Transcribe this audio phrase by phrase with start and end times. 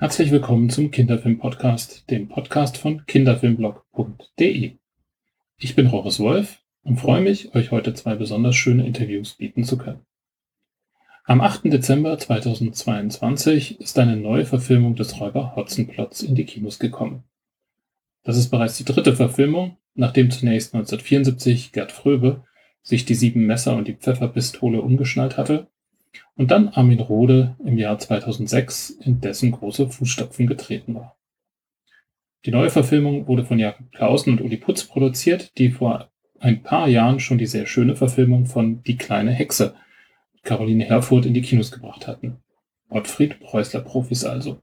[0.00, 4.78] Herzlich willkommen zum Kinderfilm-Podcast, dem Podcast von kinderfilmblog.de.
[5.58, 9.76] Ich bin Roris Wolf und freue mich, euch heute zwei besonders schöne Interviews bieten zu
[9.76, 10.06] können.
[11.24, 11.64] Am 8.
[11.64, 17.24] Dezember 2022 ist eine neue Verfilmung des Räuber Hotzenplotz in die Kinos gekommen.
[18.22, 22.46] Das ist bereits die dritte Verfilmung, nachdem zunächst 1974 Gerd Fröbe
[22.80, 25.68] sich die sieben Messer und die Pfefferpistole umgeschnallt hatte
[26.36, 31.16] und dann Armin Rohde im Jahr 2006 in dessen große Fußstapfen getreten war.
[32.46, 36.88] Die neue Verfilmung wurde von Jakob Clausen und Uli Putz produziert, die vor ein paar
[36.88, 39.74] Jahren schon die sehr schöne Verfilmung von Die kleine Hexe
[40.42, 42.38] Caroline Herfurth in die Kinos gebracht hatten.
[42.88, 44.62] Ottfried Preußler Profis also.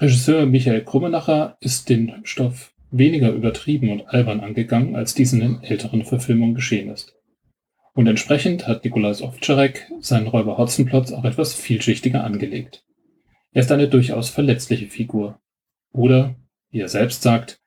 [0.00, 5.62] Regisseur Michael Krummenacher ist den Stoff weniger übertrieben und albern angegangen, als dies in den
[5.62, 7.14] älteren Verfilmungen geschehen ist.
[8.00, 12.82] Und entsprechend hat Nikolaus Ovtcharek seinen Räuber Hotzenplotz auch etwas vielschichtiger angelegt.
[13.52, 15.38] Er ist eine durchaus verletzliche Figur.
[15.92, 16.34] Oder,
[16.70, 17.60] wie er selbst sagt,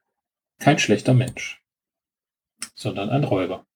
[0.58, 1.62] kein schlechter Mensch,
[2.74, 3.68] sondern ein Räuber.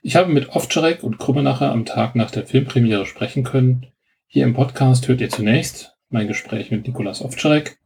[0.00, 3.88] Ich habe mit Ovtcharek und Krummenacher am Tag nach der Filmpremiere sprechen können.
[4.28, 7.80] Hier im Podcast hört ihr zunächst mein Gespräch mit Nikolaus Ovtcharek,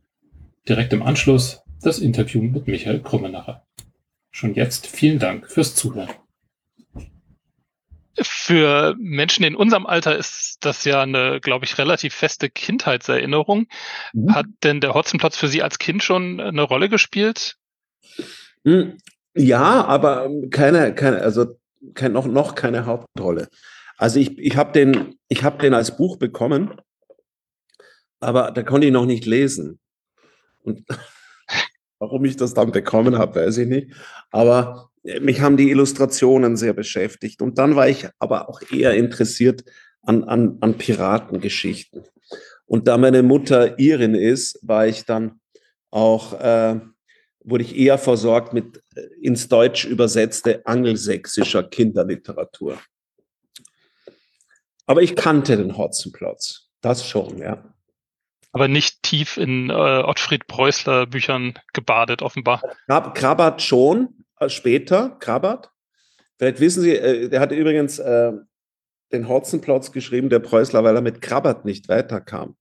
[0.69, 3.67] direkt im Anschluss das Interview mit Michael Krummenacher.
[4.31, 6.11] Schon jetzt vielen Dank fürs Zuhören
[8.20, 13.67] für Menschen in unserem Alter ist das ja eine, glaube ich, relativ feste Kindheitserinnerung.
[14.12, 14.34] Mhm.
[14.34, 17.56] Hat denn der Hotzenplatz für Sie als Kind schon eine Rolle gespielt?
[18.64, 18.98] Hm,
[19.34, 21.58] ja, aber keine, keine also
[21.95, 23.48] kein, noch, noch keine Hauptrolle.
[23.98, 26.75] Also ich, ich habe den, ich hab den als Buch bekommen,
[28.20, 29.78] aber da konnte ich noch nicht lesen.
[30.62, 30.84] Und
[31.98, 33.92] warum ich das dann bekommen habe, weiß ich nicht.
[34.30, 34.91] Aber
[35.21, 37.43] mich haben die Illustrationen sehr beschäftigt.
[37.43, 39.65] Und dann war ich aber auch eher interessiert
[40.03, 42.05] an, an, an Piratengeschichten.
[42.67, 45.41] Und da meine Mutter Irin ist, war ich dann
[45.91, 46.80] auch, äh,
[47.45, 52.79] wurde ich eher versorgt mit äh, ins Deutsch übersetzte angelsächsischer Kinderliteratur.
[54.86, 56.69] Aber ich kannte den Hotzenplotz.
[56.80, 57.75] Das schon, ja.
[58.53, 62.63] Aber nicht tief in äh, Ottfried Preußler Büchern gebadet, offenbar.
[62.86, 64.16] Krabat schon,
[64.48, 65.70] später, Krabat.
[66.39, 68.33] Vielleicht wissen Sie, äh, der hat übrigens äh,
[69.13, 72.57] den Hotzenplotz geschrieben, der Preußler, weil er mit Krabat nicht weiterkam.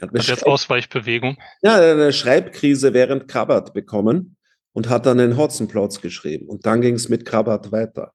[0.00, 1.38] Hat eine jetzt Ausweichbewegung.
[1.62, 4.36] Ja, eine Schreibkrise während Krabat bekommen
[4.72, 6.48] und hat dann den Hotzenplotz geschrieben.
[6.48, 8.12] Und dann ging es mit Krabat weiter.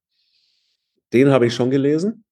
[1.14, 2.24] Den habe ich schon gelesen.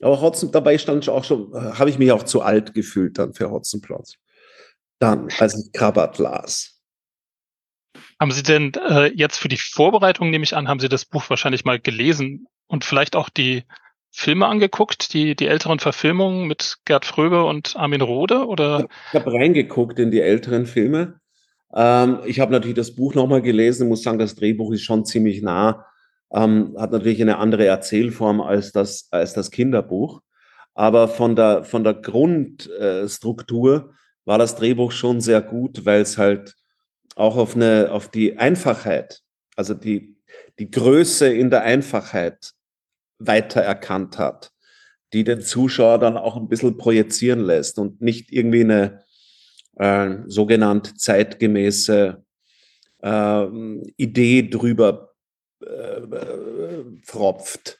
[0.00, 3.34] Aber Hotzen, dabei stand auch schon, äh, habe ich mich auch zu alt gefühlt dann
[3.34, 4.14] für Hotzenplotz.
[4.98, 6.73] Dann, als ich Krabat las.
[8.20, 11.28] Haben Sie denn äh, jetzt für die Vorbereitung, nehme ich an, haben Sie das Buch
[11.28, 13.64] wahrscheinlich mal gelesen und vielleicht auch die
[14.10, 18.46] Filme angeguckt, die, die älteren Verfilmungen mit Gerd Fröbe und Armin Rohde?
[18.46, 18.86] Oder?
[19.12, 21.18] Ich habe reingeguckt in die älteren Filme.
[21.74, 25.42] Ähm, ich habe natürlich das Buch nochmal gelesen, muss sagen, das Drehbuch ist schon ziemlich
[25.42, 25.84] nah,
[26.32, 30.20] ähm, hat natürlich eine andere Erzählform als das, als das Kinderbuch.
[30.74, 33.94] Aber von der, von der Grundstruktur äh,
[34.24, 36.54] war das Drehbuch schon sehr gut, weil es halt
[37.14, 39.22] auch auf, eine, auf die Einfachheit,
[39.56, 40.16] also die,
[40.58, 42.52] die Größe in der Einfachheit
[43.18, 44.52] weiter erkannt hat,
[45.12, 49.04] die den Zuschauer dann auch ein bisschen projizieren lässt und nicht irgendwie eine
[49.76, 52.24] äh, sogenannte zeitgemäße
[53.02, 53.46] äh,
[53.96, 55.14] Idee drüber
[55.60, 56.00] äh,
[57.02, 57.78] pfropft.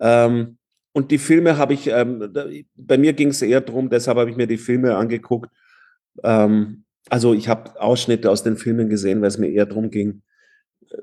[0.00, 0.58] Ähm,
[0.92, 2.32] und die Filme habe ich, ähm,
[2.74, 5.50] bei mir ging es eher darum, deshalb habe ich mir die Filme angeguckt,
[6.22, 10.22] ähm, also ich habe Ausschnitte aus den Filmen gesehen, weil es mir eher darum ging,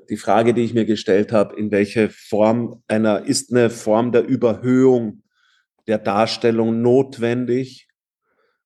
[0.08, 4.26] die Frage, die ich mir gestellt habe, in welche Form einer ist eine Form der
[4.26, 5.22] Überhöhung
[5.86, 7.88] der Darstellung notwendig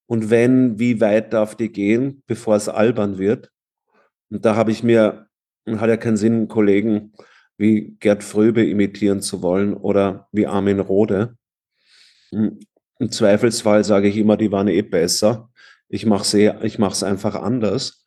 [0.06, 3.50] und wenn, wie weit darf die gehen, bevor es albern wird?
[4.30, 5.26] Und da habe ich mir,
[5.66, 7.12] hat ja keinen Sinn, Kollegen
[7.56, 11.36] wie Gerd Fröbe imitieren zu wollen oder wie Armin Rohde.
[12.32, 15.50] Im Zweifelsfall sage ich immer, die waren eh besser.
[15.94, 18.04] Ich mache es einfach anders.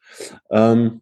[0.52, 1.02] Ähm,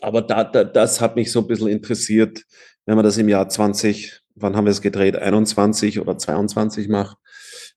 [0.00, 2.44] aber da, da, das hat mich so ein bisschen interessiert,
[2.84, 7.16] wenn man das im Jahr 20, wann haben wir es gedreht, 21 oder 22 macht,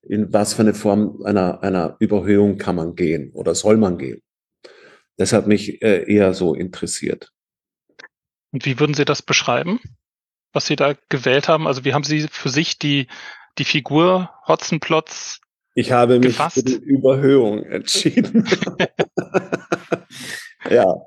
[0.02, 4.22] in was für eine Form einer, einer Überhöhung kann man gehen oder soll man gehen.
[5.16, 7.32] Das hat mich äh, eher so interessiert.
[8.52, 9.80] Und wie würden Sie das beschreiben,
[10.52, 11.66] was Sie da gewählt haben?
[11.66, 13.08] Also wie haben Sie für sich die,
[13.58, 15.40] die Figur Hotzenplotz
[15.74, 16.56] ich habe mich gefasst.
[16.56, 18.46] für die Überhöhung entschieden.
[20.70, 21.02] ja.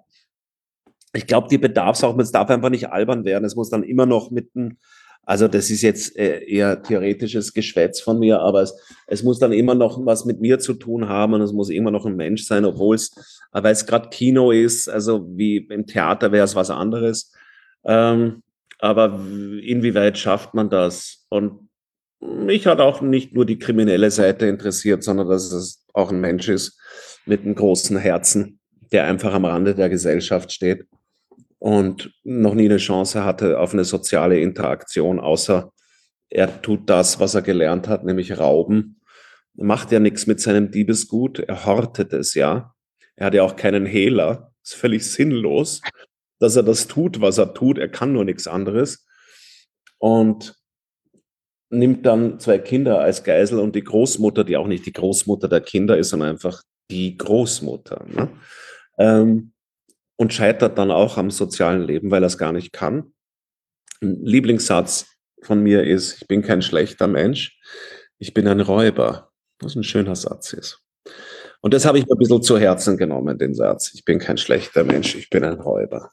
[1.16, 3.46] Ich glaube, die bedarf es darf einfach nicht albern werden.
[3.46, 4.78] Es muss dann immer noch mit einem
[5.26, 8.76] Also das ist jetzt äh, eher theoretisches Geschwätz von mir, aber es,
[9.08, 11.92] es muss dann immer noch was mit mir zu tun haben und es muss immer
[11.92, 13.12] noch ein Mensch sein, obwohl es,
[13.52, 17.32] weil es gerade Kino ist, also wie im Theater wäre es was anderes.
[17.84, 18.42] Ähm,
[18.80, 19.20] aber
[19.62, 21.26] inwieweit schafft man das?
[21.30, 21.70] Und
[22.24, 26.50] mich hat auch nicht nur die kriminelle Seite interessiert, sondern dass es auch ein Mensch
[26.50, 26.80] ist
[27.26, 28.60] mit einem großen Herzen,
[28.92, 30.86] der einfach am Rande der Gesellschaft steht
[31.64, 35.72] und noch nie eine Chance hatte auf eine soziale Interaktion, außer
[36.30, 39.00] er tut das, was er gelernt hat, nämlich rauben.
[39.58, 42.74] Er macht ja nichts mit seinem Diebesgut, er hortet es ja.
[43.16, 45.82] Er hat ja auch keinen Hehler, ist völlig sinnlos,
[46.40, 47.78] dass er das tut, was er tut.
[47.78, 49.06] Er kann nur nichts anderes.
[50.00, 50.56] Und
[51.74, 55.62] nimmt dann zwei Kinder als Geisel und die Großmutter, die auch nicht die Großmutter der
[55.62, 58.06] Kinder ist, sondern einfach die Großmutter.
[58.08, 58.30] Ne?
[58.98, 59.54] Ähm,
[60.16, 63.14] und scheitert dann auch am sozialen Leben, weil er es gar nicht kann.
[64.02, 65.08] Ein Lieblingssatz
[65.42, 67.60] von mir ist, ich bin kein schlechter Mensch,
[68.20, 69.32] ich bin ein Räuber.
[69.60, 70.82] Was ein schöner Satz ist.
[71.62, 73.94] Und das habe ich mir ein bisschen zu Herzen genommen, den Satz.
[73.94, 76.12] Ich bin kein schlechter Mensch, ich bin ein Räuber.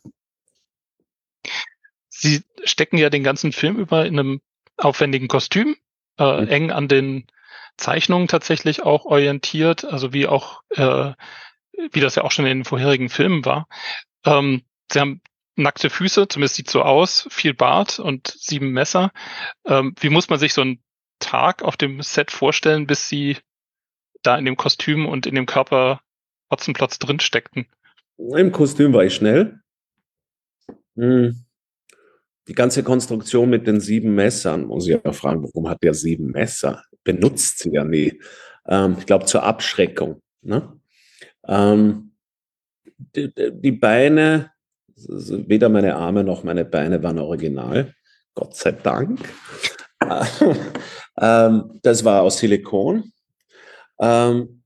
[2.09, 4.41] Sie stecken ja den ganzen Film über in einem
[4.81, 5.77] aufwendigen Kostüm,
[6.19, 6.49] äh, mhm.
[6.49, 7.27] eng an den
[7.77, 11.13] Zeichnungen tatsächlich auch orientiert, also wie auch, äh,
[11.93, 13.69] wie das ja auch schon in den vorherigen Filmen war.
[14.25, 14.63] Ähm,
[14.93, 15.23] sie haben
[15.57, 19.13] nackte Füße, zumindest sieht so aus, viel Bart und sieben Messer.
[19.65, 20.83] Ähm, wie muss man sich so einen
[21.19, 23.39] Tag auf dem Set vorstellen, bis sie
[24.23, 26.01] da in dem Kostüm und in dem Körper
[26.51, 27.67] Hotzenplotz drin steckten?
[28.17, 29.61] Im Kostüm war ich schnell.
[30.97, 31.45] Hm
[32.49, 36.27] die ganze Konstruktion mit den sieben Messern, muss ich ja fragen, warum hat der sieben
[36.27, 36.83] Messer?
[37.05, 38.21] Benutzt sie ja nie.
[38.67, 40.21] Ähm, ich glaube, zur Abschreckung.
[40.43, 40.81] Ne?
[41.47, 42.13] Ähm,
[43.15, 44.51] die, die, Beine,
[44.97, 47.95] weder meine Arme noch meine Beine waren original.
[48.35, 49.21] Gott sei Dank.
[51.21, 53.13] ähm, das war aus Silikon.
[54.01, 54.63] Ähm,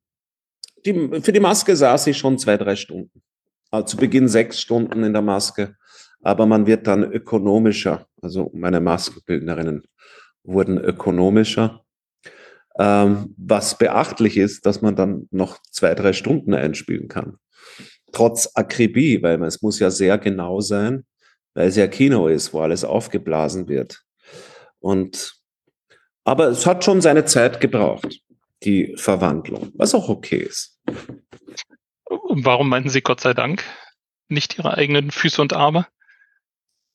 [0.85, 3.23] die, für die Maske saß ich schon zwei, drei Stunden.
[3.71, 5.77] Also zu Beginn sechs Stunden in der Maske
[6.25, 8.07] aber man wird dann ökonomischer.
[8.23, 9.83] Also meine Maskenbildnerinnen
[10.43, 11.85] wurden ökonomischer.
[12.79, 17.37] Ähm, was beachtlich ist, dass man dann noch zwei, drei Stunden einspielen kann.
[18.11, 21.05] Trotz Akribie, weil es muss ja sehr genau sein,
[21.53, 24.03] weil es ja Kino ist, wo alles aufgeblasen wird.
[24.81, 25.35] Und,
[26.25, 28.21] aber es hat schon seine Zeit gebraucht,
[28.63, 30.81] die Verwandlung, was auch okay ist.
[32.09, 33.63] Warum meinten Sie Gott sei Dank
[34.29, 35.87] nicht Ihre eigenen Füße und Arme?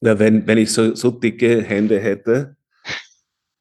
[0.01, 2.55] Na, wenn, wenn ich so, so dicke Hände hätte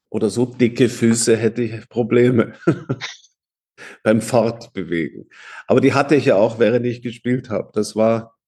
[0.09, 2.55] oder so dicke Füße, hätte ich Probleme
[4.03, 5.29] beim Fortbewegen.
[5.67, 7.71] Aber die hatte ich ja auch, während ich gespielt habe.
[7.75, 8.39] Das war,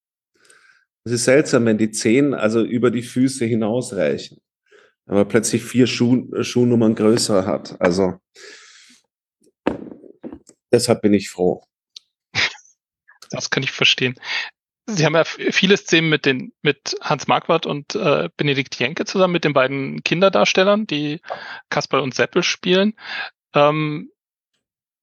[1.05, 4.39] das ist seltsam, wenn die Zehen also über die Füße hinausreichen.
[5.07, 7.81] Wenn man plötzlich vier Schuh, Schuhnummern größer hat.
[7.81, 8.21] Also,
[10.71, 11.65] deshalb bin ich froh.
[13.31, 14.15] Das kann ich verstehen.
[14.97, 19.33] Sie haben ja viele Szenen mit den mit Hans Marquardt und äh, Benedikt Jenke zusammen
[19.33, 21.21] mit den beiden Kinderdarstellern, die
[21.69, 22.95] Kasperl und Seppel spielen.
[23.55, 24.11] Ähm,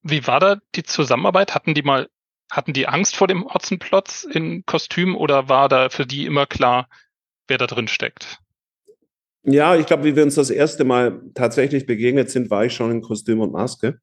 [0.02, 1.54] wie war da die Zusammenarbeit?
[1.54, 2.08] Hatten die mal
[2.50, 6.88] hatten die Angst vor dem Hotzenplotz in Kostüm oder war da für die immer klar,
[7.46, 8.38] wer da drin steckt?
[9.42, 12.90] Ja, ich glaube, wie wir uns das erste Mal tatsächlich begegnet sind, war ich schon
[12.90, 14.00] in Kostüm und Maske.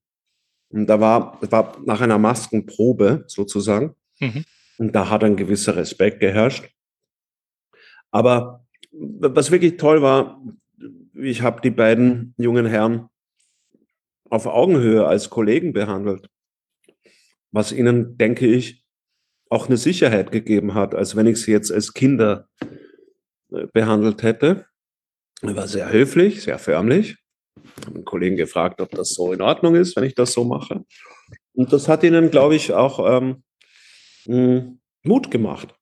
[0.69, 3.95] Und da war, war nach einer Maskenprobe sozusagen.
[4.19, 4.45] Mhm.
[4.77, 6.69] Und da hat ein gewisser Respekt geherrscht.
[8.11, 10.41] Aber was wirklich toll war,
[11.13, 13.09] ich habe die beiden jungen Herren
[14.29, 16.29] auf Augenhöhe als Kollegen behandelt,
[17.51, 18.83] was ihnen, denke ich,
[19.49, 22.49] auch eine Sicherheit gegeben hat, als wenn ich sie jetzt als Kinder
[23.51, 24.65] äh, behandelt hätte.
[25.41, 27.17] Er war sehr höflich, sehr förmlich.
[27.79, 30.83] Ich einen Kollegen gefragt, ob das so in Ordnung ist, wenn ich das so mache.
[31.53, 33.43] Und das hat ihnen, glaube ich, auch ähm,
[34.25, 35.73] hm, Mut gemacht.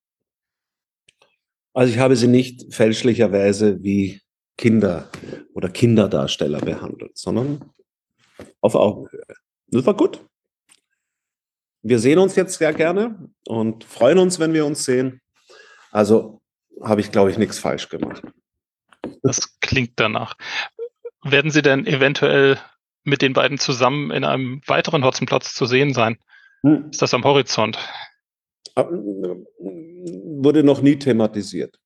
[1.73, 4.21] Also ich habe sie nicht fälschlicherweise wie
[4.57, 5.09] Kinder
[5.53, 7.71] oder Kinderdarsteller behandelt, sondern
[8.61, 9.25] auf Augenhöhe.
[9.67, 10.23] Das war gut.
[11.81, 15.21] Wir sehen uns jetzt sehr gerne und freuen uns, wenn wir uns sehen.
[15.91, 16.41] Also
[16.81, 18.23] habe ich, glaube ich, nichts falsch gemacht.
[19.21, 20.35] Das klingt danach.
[21.23, 22.59] Werden Sie denn eventuell
[23.03, 26.17] mit den beiden zusammen in einem weiteren Hotzenplatz zu sehen sein?
[26.63, 26.89] Hm.
[26.91, 27.77] Ist das am Horizont?
[28.75, 31.79] Wurde noch nie thematisiert.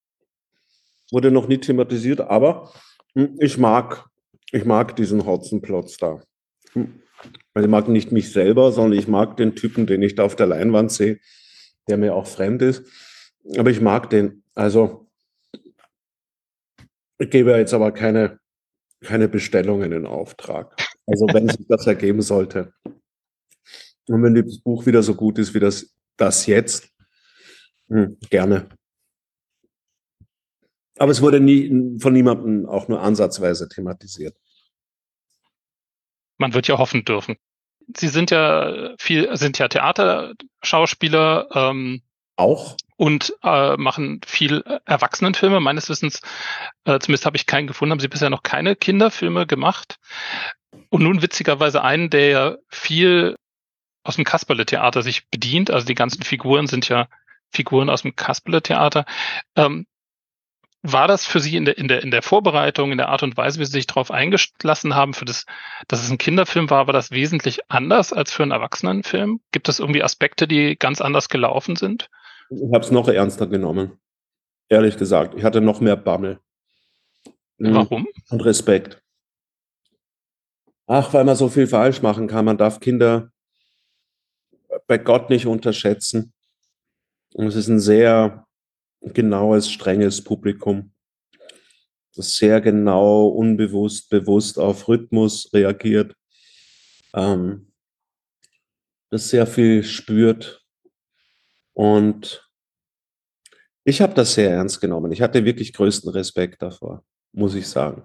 [1.11, 2.71] Wurde noch nie thematisiert, aber
[3.13, 4.05] hm, ich mag,
[4.51, 6.21] ich mag diesen Hotzenplotz da.
[6.73, 7.01] Hm.
[7.53, 10.35] Also ich mag nicht mich selber, sondern ich mag den Typen, den ich da auf
[10.35, 11.19] der Leinwand sehe,
[11.87, 12.83] der mir auch fremd ist.
[13.57, 14.43] Aber ich mag den.
[14.53, 15.07] Also
[17.17, 18.39] ich gebe jetzt aber keine
[19.01, 20.75] keine Bestellungen in Auftrag.
[21.05, 22.73] Also wenn sich das ergeben sollte.
[24.07, 26.89] Und wenn das Buch wieder so gut ist wie das, das jetzt,
[27.89, 28.69] hm, gerne.
[30.97, 34.35] Aber es wurde nie von niemandem auch nur ansatzweise thematisiert.
[36.37, 37.37] Man wird ja hoffen dürfen.
[37.95, 41.47] Sie sind ja viel, sind ja Theaterschauspieler.
[41.53, 42.01] Ähm,
[42.35, 42.75] auch?
[42.97, 45.59] Und äh, machen viel Erwachsenenfilme.
[45.59, 46.21] Meines Wissens,
[46.83, 49.99] äh, zumindest habe ich keinen gefunden, haben Sie bisher noch keine Kinderfilme gemacht.
[50.89, 53.35] Und nun witzigerweise einen, der ja viel
[54.07, 55.69] aus dem Kasperle-Theater sich bedient.
[55.69, 57.07] Also die ganzen Figuren sind ja
[57.51, 59.05] Figuren aus dem Kasperle-Theater.
[59.55, 59.85] Ähm,
[60.83, 63.35] war das für Sie in der, in, der, in der Vorbereitung, in der Art und
[63.35, 65.45] Weise, wie Sie sich darauf eingelassen haben, für das,
[65.87, 69.41] dass es ein Kinderfilm war, war das wesentlich anders als für einen Erwachsenenfilm?
[69.51, 72.09] Gibt es irgendwie Aspekte, die ganz anders gelaufen sind?
[72.49, 73.99] Ich habe es noch ernster genommen.
[74.69, 75.33] Ehrlich gesagt.
[75.35, 76.39] Ich hatte noch mehr Bammel.
[77.57, 77.75] Mhm.
[77.75, 78.07] Warum?
[78.29, 79.01] Und Respekt.
[80.85, 82.45] Ach, weil man so viel falsch machen kann.
[82.45, 83.31] Man darf Kinder
[84.85, 86.33] bei Gott nicht unterschätzen.
[87.33, 88.45] Und es ist ein sehr
[89.01, 90.91] genaues, strenges Publikum,
[92.15, 96.15] das sehr genau, unbewusst, bewusst auf Rhythmus reagiert,
[97.13, 97.71] ähm,
[99.09, 100.65] das sehr viel spürt.
[101.73, 102.49] Und
[103.83, 105.11] ich habe das sehr ernst genommen.
[105.11, 108.03] Ich hatte wirklich größten Respekt davor, muss ich sagen.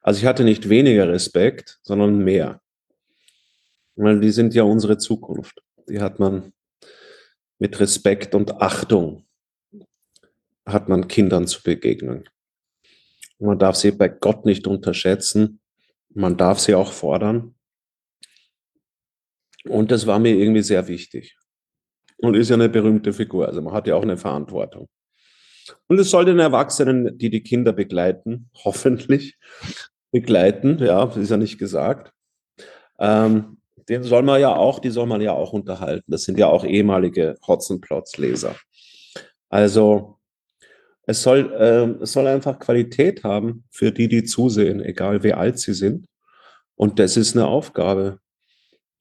[0.00, 2.60] Also ich hatte nicht weniger Respekt, sondern mehr.
[3.94, 5.62] Weil die sind ja unsere Zukunft.
[5.90, 6.52] Die hat man
[7.58, 9.26] mit Respekt und Achtung
[10.64, 12.28] hat man Kindern zu begegnen.
[13.40, 15.60] Man darf sie bei Gott nicht unterschätzen.
[16.10, 17.56] Man darf sie auch fordern.
[19.64, 21.36] Und das war mir irgendwie sehr wichtig.
[22.18, 23.48] Und ist ja eine berühmte Figur.
[23.48, 24.88] Also man hat ja auch eine Verantwortung.
[25.88, 29.38] Und es soll den Erwachsenen, die die Kinder begleiten, hoffentlich
[30.12, 32.12] begleiten, ja, ist ja nicht gesagt,
[32.98, 33.59] ähm,
[33.90, 36.12] den soll man ja auch, die soll man ja auch unterhalten.
[36.12, 38.54] Das sind ja auch ehemalige Hotzenplotz-Leser.
[39.48, 40.16] Also
[41.06, 45.58] es soll, äh, es soll einfach Qualität haben für die, die zusehen, egal wie alt
[45.58, 46.06] sie sind.
[46.76, 48.20] Und das ist eine Aufgabe.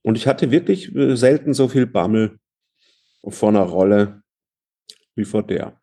[0.01, 2.39] Und ich hatte wirklich äh, selten so viel Bammel
[3.27, 4.24] vor einer Rolle
[5.13, 5.79] wie vor der.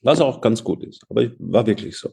[0.00, 1.04] Was auch ganz gut ist.
[1.08, 2.12] Aber war wirklich so.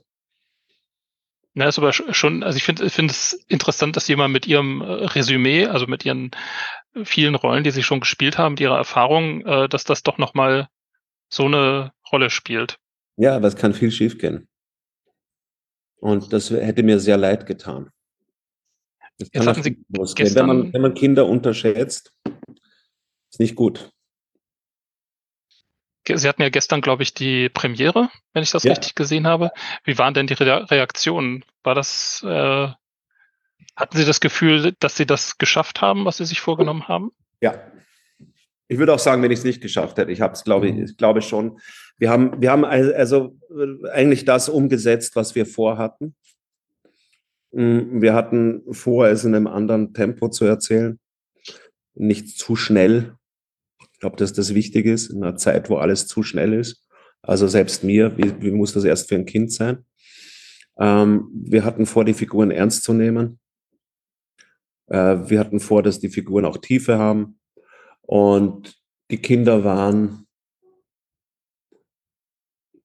[1.55, 4.85] Na, ist aber schon, also ich finde finde es interessant, dass jemand mit ihrem äh,
[4.85, 6.31] Resümee, also mit ihren
[7.03, 10.67] vielen Rollen, die sie schon gespielt haben, ihrer Erfahrung, äh, dass das doch nochmal
[11.29, 12.77] so eine Rolle spielt.
[13.17, 14.47] Ja, aber es kann viel schiefgehen.
[15.97, 17.89] Und das hätte mir sehr leid getan.
[19.17, 22.13] Jetzt hatten Sie gestern, wenn, man, wenn man Kinder unterschätzt,
[23.29, 23.91] ist nicht gut.
[26.07, 28.71] Sie hatten ja gestern, glaube ich, die Premiere, wenn ich das ja.
[28.71, 29.51] richtig gesehen habe.
[29.83, 31.45] Wie waren denn die Re Reaktionen?
[31.63, 32.67] War das, äh,
[33.75, 37.11] hatten Sie das Gefühl, dass Sie das geschafft haben, was Sie sich vorgenommen haben?
[37.41, 37.55] Ja.
[38.67, 40.11] Ich würde auch sagen, wenn ich es nicht geschafft hätte.
[40.11, 41.59] Ich habe es, glaube ich, ich glaube schon.
[41.97, 43.37] Wir haben, wir haben also
[43.91, 46.15] eigentlich das umgesetzt, was wir vorhatten.
[47.51, 50.99] Mm, wir hatten vor, es in einem anderen Tempo zu erzählen.
[51.93, 53.15] Nicht zu schnell,
[54.03, 56.85] glaube, dass das wichtig ist in einer Zeit, wo alles zu schnell ist.
[57.21, 59.85] Also selbst mir, wie, wie muss das erst für ein Kind sein?
[60.77, 63.39] Ähm, wir hatten vor, die Figuren ernst zu nehmen.
[64.87, 67.39] Äh, wir hatten vor, dass die Figuren auch Tiefe haben.
[68.01, 68.75] Und
[69.09, 70.27] die Kinder waren,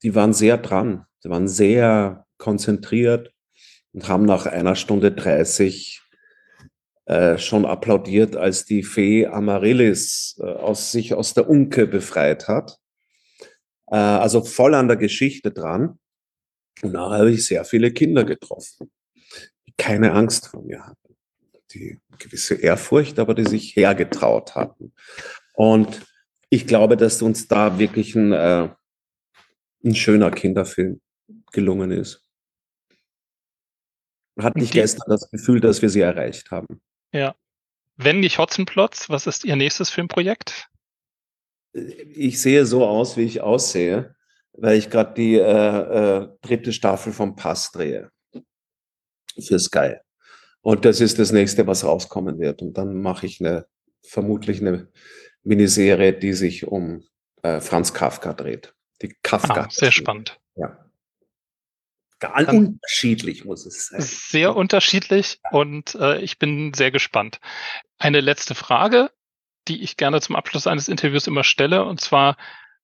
[0.04, 1.04] die waren sehr dran.
[1.18, 3.34] Sie waren sehr konzentriert
[3.92, 6.00] und haben nach einer Stunde 30
[7.08, 12.78] äh, schon applaudiert, als die Fee Amaryllis äh, aus sich aus der Unke befreit hat.
[13.86, 15.98] Äh, also voll an der Geschichte dran.
[16.82, 18.90] Und da habe ich sehr viele Kinder getroffen,
[19.66, 21.16] die keine Angst vor mir hatten,
[21.72, 24.92] die gewisse Ehrfurcht, aber die sich hergetraut hatten.
[25.54, 26.06] Und
[26.50, 28.68] ich glaube, dass uns da wirklich ein, äh,
[29.82, 31.00] ein schöner Kinderfilm
[31.52, 32.22] gelungen ist.
[34.38, 36.82] Hatte ich gestern das Gefühl, dass wir sie erreicht haben.
[37.12, 37.34] Ja.
[37.96, 40.68] Wenn nicht Hotzenplotz, was ist Ihr nächstes Filmprojekt?
[41.72, 44.14] Ich sehe so aus, wie ich aussehe,
[44.52, 48.10] weil ich gerade die äh, äh, dritte Staffel vom Pass drehe.
[49.40, 49.96] Für Sky.
[50.60, 52.62] Und das ist das nächste, was rauskommen wird.
[52.62, 53.66] Und dann mache ich eine,
[54.04, 54.88] vermutlich eine
[55.42, 57.04] Miniserie, die sich um
[57.42, 58.74] äh, Franz Kafka dreht.
[59.02, 59.62] Die Kafka.
[59.62, 60.40] Ah, sehr spannend.
[60.56, 60.88] Ja.
[62.18, 64.00] Dann unterschiedlich muss es sein.
[64.00, 67.40] Sehr unterschiedlich und äh, ich bin sehr gespannt.
[67.98, 69.10] Eine letzte Frage,
[69.68, 72.37] die ich gerne zum Abschluss eines Interviews immer stelle, und zwar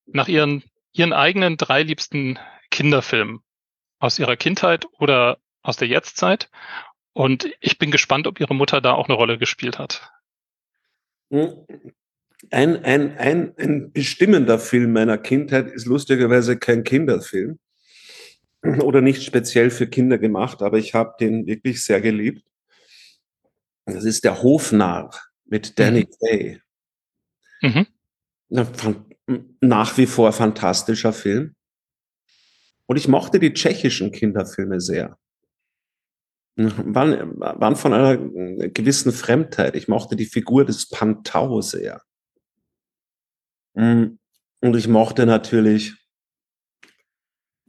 [0.07, 0.63] nach Ihren,
[0.93, 2.39] Ihren eigenen drei liebsten
[2.71, 3.41] Kinderfilmen
[3.99, 6.51] aus Ihrer Kindheit oder aus der Jetztzeit.
[7.13, 10.11] Und ich bin gespannt, ob ihre Mutter da auch eine Rolle gespielt hat.
[11.31, 11.65] Hm.
[12.51, 17.59] Ein, ein, ein, ein bestimmender Film meiner Kindheit ist lustigerweise kein Kinderfilm
[18.83, 22.45] oder nicht speziell für Kinder gemacht, aber ich habe den wirklich sehr geliebt.
[23.87, 25.11] Das ist der Hofnarr
[25.45, 26.27] mit Danny mhm.
[26.27, 26.61] Kaye.
[27.61, 27.87] Mhm.
[29.61, 31.55] Nach wie vor fantastischer Film.
[32.87, 35.19] Und ich mochte die tschechischen Kinderfilme sehr.
[36.57, 38.17] Waren, waren von einer
[38.69, 39.75] gewissen Fremdheit.
[39.75, 42.03] Ich mochte die Figur des Pantau sehr.
[43.75, 44.19] Und
[44.63, 46.04] ich mochte natürlich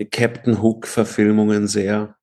[0.04, 2.18] Captain Hook-Verfilmungen sehr.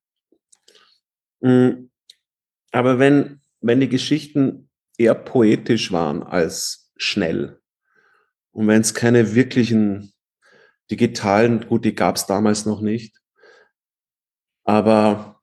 [1.41, 7.59] Aber wenn, wenn die Geschichten eher poetisch waren als schnell
[8.51, 10.13] und wenn es keine wirklichen
[10.91, 13.19] digitalen, gut, die gab es damals noch nicht,
[14.63, 15.41] aber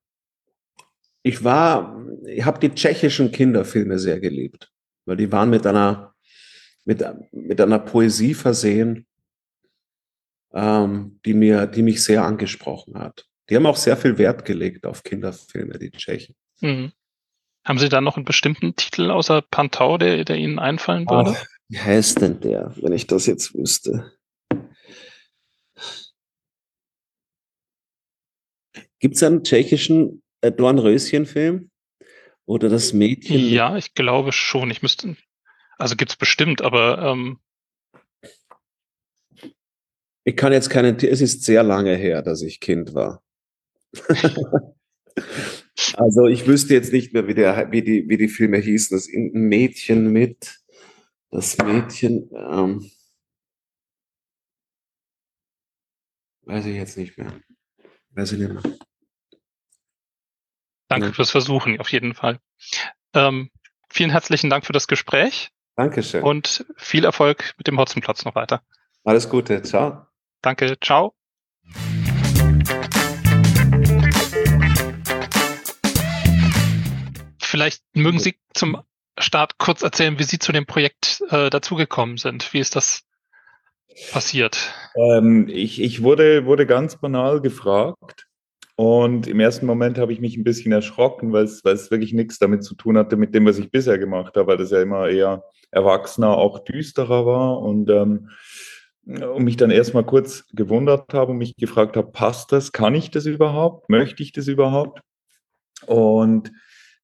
[1.22, 4.72] ich war, ich habe die tschechischen Kinderfilme sehr geliebt,
[5.04, 6.14] weil die waren mit einer,
[6.84, 9.06] mit, mit einer Poesie versehen,
[10.52, 13.26] ähm, die mir, die mich sehr angesprochen hat.
[13.48, 16.34] Die haben auch sehr viel Wert gelegt auf Kinderfilme, die Tschechen.
[16.60, 16.92] Mhm.
[17.64, 21.36] Haben Sie da noch einen bestimmten Titel außer Pantau, der, der Ihnen einfallen würde?
[21.36, 24.12] Ach, wie heißt denn der, wenn ich das jetzt wüsste?
[28.98, 31.70] Gibt es einen tschechischen äh, Dornröschen-Film?
[32.46, 33.38] Oder das Mädchen?
[33.48, 34.70] Ja, ich glaube schon.
[34.70, 35.16] Ich müsste.
[35.78, 36.98] Also gibt es bestimmt, aber.
[36.98, 37.38] Ähm
[40.30, 40.96] ich kann jetzt keinen.
[40.96, 43.22] Es ist sehr lange her, dass ich Kind war.
[45.94, 48.96] also ich wüsste jetzt nicht mehr, wie, der, wie, die, wie die Filme hießen.
[48.96, 50.60] Das Mädchen mit.
[51.30, 52.30] Das Mädchen.
[52.32, 52.88] Ähm,
[56.42, 57.32] weiß ich jetzt nicht mehr.
[58.10, 58.62] Weiß ich nicht mehr.
[60.86, 61.12] Danke ja.
[61.12, 62.38] fürs Versuchen, auf jeden Fall.
[63.14, 63.50] Ähm,
[63.88, 65.50] vielen herzlichen Dank für das Gespräch.
[65.74, 66.22] Dankeschön.
[66.22, 68.62] Und viel Erfolg mit dem Hotzenplatz noch weiter.
[69.02, 69.62] Alles Gute.
[69.62, 70.06] Ciao.
[70.42, 70.76] Danke.
[70.80, 71.14] Ciao.
[77.42, 78.82] Vielleicht mögen Sie zum
[79.18, 82.52] Start kurz erzählen, wie Sie zu dem Projekt äh, dazugekommen sind.
[82.54, 83.02] Wie ist das
[84.12, 84.72] passiert?
[84.96, 88.28] Ähm, ich ich wurde, wurde ganz banal gefragt
[88.76, 92.64] und im ersten Moment habe ich mich ein bisschen erschrocken, weil es, wirklich nichts damit
[92.64, 95.44] zu tun hatte mit dem, was ich bisher gemacht habe, weil das ja immer eher
[95.70, 97.58] erwachsener, auch düsterer war.
[97.58, 98.30] Und, ähm,
[99.06, 102.72] und mich dann erstmal kurz gewundert habe und mich gefragt habe, passt das?
[102.72, 103.88] Kann ich das überhaupt?
[103.88, 105.00] Möchte ich das überhaupt?
[105.86, 106.52] Und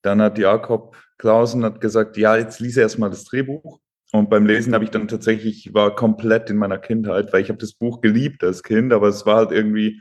[0.03, 3.81] dann hat Jakob Klausen hat gesagt, ja, jetzt lese erstmal das Drehbuch.
[4.13, 7.59] Und beim Lesen habe ich dann tatsächlich, war komplett in meiner Kindheit, weil ich habe
[7.59, 10.01] das Buch geliebt als Kind, aber es war halt irgendwie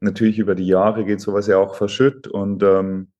[0.00, 3.10] natürlich über die Jahre geht sowas ja auch verschütt und ähm,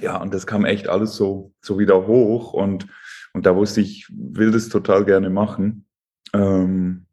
[0.00, 2.86] ja, und das kam echt alles so, so wieder hoch und,
[3.32, 5.86] und da wusste ich, will das total gerne machen.
[6.32, 7.03] Ähm,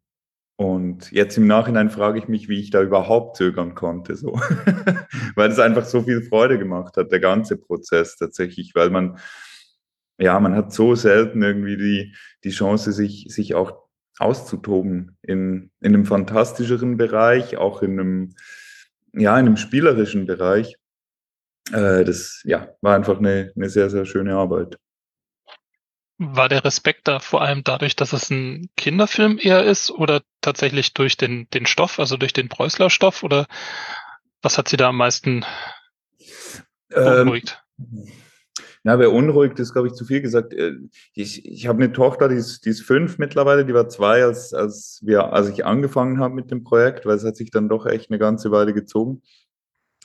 [0.62, 4.34] und jetzt im Nachhinein frage ich mich, wie ich da überhaupt zögern konnte, so.
[5.34, 9.18] weil es einfach so viel Freude gemacht hat, der ganze Prozess tatsächlich, weil man,
[10.18, 13.76] ja, man hat so selten irgendwie die, die Chance, sich, sich auch
[14.20, 18.34] auszutoben in, in einem fantastischeren Bereich, auch in einem,
[19.14, 20.76] ja, in einem spielerischen Bereich.
[21.72, 24.78] Äh, das ja, war einfach eine, eine sehr, sehr schöne Arbeit.
[26.24, 30.94] War der Respekt da vor allem dadurch, dass es ein Kinderfilm eher ist oder tatsächlich
[30.94, 33.46] durch den, den Stoff, also durch den Preußler Stoff oder
[34.40, 35.44] was hat Sie da am meisten
[36.90, 37.62] ähm, beunruhigt?
[37.78, 38.08] Ähm,
[38.84, 40.52] ja, beunruhigt ist, glaube ich, zu viel gesagt.
[40.54, 40.72] Äh,
[41.14, 44.52] ich, ich habe eine Tochter, die ist, die ist fünf mittlerweile, die war zwei, als,
[44.52, 47.86] als, wir, als ich angefangen habe mit dem Projekt, weil es hat sich dann doch
[47.86, 49.22] echt eine ganze Weile gezogen.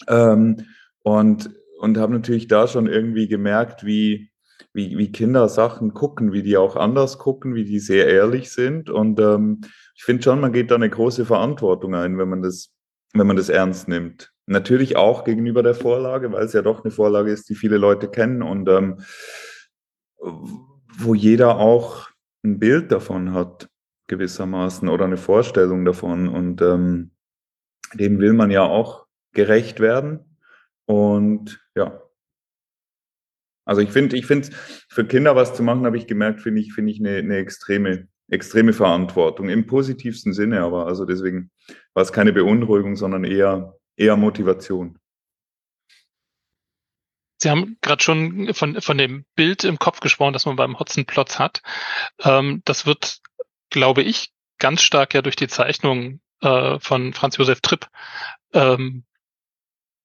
[0.07, 0.65] Ähm,
[1.01, 4.31] und und habe natürlich da schon irgendwie gemerkt, wie,
[4.73, 8.89] wie, wie Kinder Sachen gucken, wie die auch anders gucken, wie die sehr ehrlich sind.
[8.89, 9.61] Und ähm,
[9.95, 12.73] ich finde schon, man geht da eine große Verantwortung ein, wenn man das,
[13.13, 14.31] wenn man das ernst nimmt.
[14.45, 18.07] Natürlich auch gegenüber der Vorlage, weil es ja doch eine Vorlage ist, die viele Leute
[18.07, 19.01] kennen und ähm,
[20.19, 22.09] wo jeder auch
[22.43, 23.69] ein Bild davon hat,
[24.07, 26.27] gewissermaßen, oder eine Vorstellung davon.
[26.29, 27.11] Und ähm,
[27.93, 30.37] dem will man ja auch gerecht werden.
[30.85, 32.01] Und ja.
[33.67, 34.49] Also ich finde, ich finde,
[34.89, 38.07] für Kinder was zu machen, habe ich gemerkt, finde ich, finde ich eine, eine extreme,
[38.29, 39.49] extreme Verantwortung.
[39.49, 40.87] Im positivsten Sinne aber.
[40.87, 41.51] Also deswegen
[41.93, 44.99] war es keine Beunruhigung, sondern eher eher Motivation.
[47.39, 51.37] Sie haben gerade schon von, von dem Bild im Kopf gesprochen, das man beim Hotzenplotz
[51.37, 51.61] hat.
[52.23, 53.19] Ähm, das wird,
[53.69, 57.87] glaube ich, ganz stark ja durch die Zeichnung äh, von Franz Josef Tripp
[58.53, 59.03] ähm,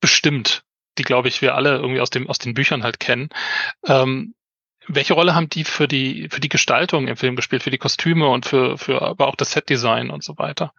[0.01, 0.65] bestimmt,
[1.03, 3.29] die, glaube ich, wir alle irgendwie aus, dem, aus den Büchern halt kennen.
[3.87, 4.35] Ähm,
[4.87, 8.29] welche Rolle haben die für die, für die Gestaltung im Film gespielt, für die Kostüme
[8.29, 10.73] und für, für aber auch das Setdesign und so weiter?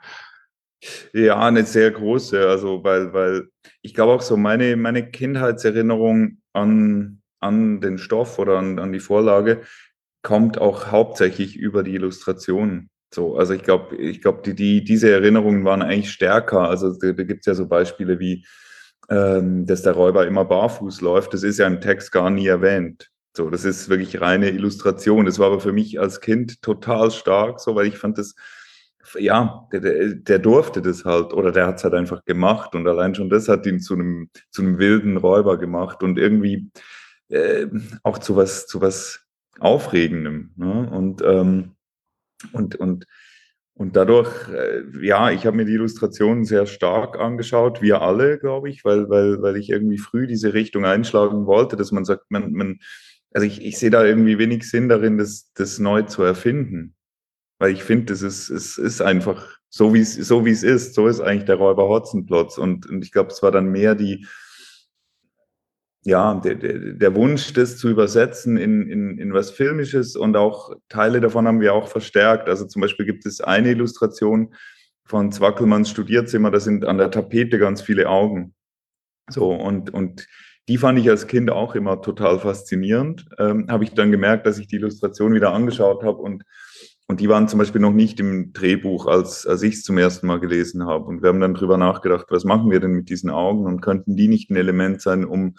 [1.14, 2.48] Ja, eine sehr große.
[2.48, 3.48] Also, weil, weil
[3.82, 9.00] ich glaube auch so, meine, meine Kindheitserinnerung an, an den Stoff oder an, an die
[9.00, 9.62] Vorlage
[10.22, 12.90] kommt auch hauptsächlich über die Illustrationen.
[13.14, 16.70] So, also ich glaube, ich glaube, die, die, diese Erinnerungen waren eigentlich stärker.
[16.70, 18.46] Also da, da gibt es ja so Beispiele wie,
[19.10, 21.34] ähm, dass der Räuber immer barfuß läuft.
[21.34, 23.10] Das ist ja im Text gar nie erwähnt.
[23.36, 25.26] So, das ist wirklich reine Illustration.
[25.26, 28.36] Das war aber für mich als Kind total stark, so, weil ich fand das,
[29.18, 32.88] ja, der, der, der durfte das halt oder der hat es halt einfach gemacht und
[32.88, 36.72] allein schon das hat ihn zu einem, zu einem wilden Räuber gemacht und irgendwie
[37.30, 37.68] äh,
[38.04, 39.26] auch zu was, zu was
[39.60, 40.52] Aufregendem.
[40.56, 40.90] Ne?
[40.92, 41.76] Und, ähm,
[42.52, 43.06] und, und,
[43.76, 48.70] und dadurch, äh, ja, ich habe mir die Illustrationen sehr stark angeschaut, wir alle, glaube
[48.70, 52.54] ich, weil, weil, weil ich irgendwie früh diese Richtung einschlagen wollte, dass man sagt, man,
[52.54, 52.80] man
[53.34, 56.96] also ich, ich sehe da irgendwie wenig Sinn darin, das, das neu zu erfinden.
[57.60, 60.94] Weil ich finde, das ist, es ist einfach so, wie es so wie es ist.
[60.96, 62.58] So ist eigentlich der Räuber Hotzenplotz.
[62.58, 64.28] Und, und ich glaube, es war dann mehr die,
[66.06, 70.76] ja, der, der, der Wunsch, das zu übersetzen in, in, in was Filmisches und auch
[70.90, 72.50] Teile davon haben wir auch verstärkt.
[72.50, 74.54] Also zum Beispiel gibt es eine Illustration
[75.06, 78.54] von Zwackelmanns Studierzimmer, da sind an der Tapete ganz viele Augen.
[79.30, 80.28] So, und, und
[80.68, 83.26] die fand ich als Kind auch immer total faszinierend.
[83.38, 86.44] Ähm, habe ich dann gemerkt, dass ich die Illustration wieder angeschaut habe und,
[87.08, 90.28] und die waren zum Beispiel noch nicht im Drehbuch, als, als ich es zum ersten
[90.28, 91.06] Mal gelesen habe.
[91.06, 94.16] Und wir haben dann drüber nachgedacht, was machen wir denn mit diesen Augen und könnten
[94.16, 95.56] die nicht ein Element sein, um,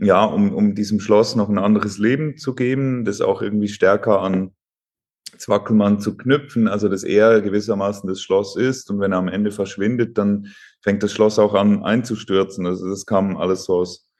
[0.00, 4.20] ja, um, um diesem Schloss noch ein anderes Leben zu geben, das auch irgendwie stärker
[4.20, 4.52] an
[5.36, 9.52] Zwackelmann zu knüpfen, also dass er gewissermaßen das Schloss ist und wenn er am Ende
[9.52, 10.48] verschwindet, dann
[10.82, 12.66] fängt das Schloss auch an einzustürzen.
[12.66, 14.10] Also das kam alles so aus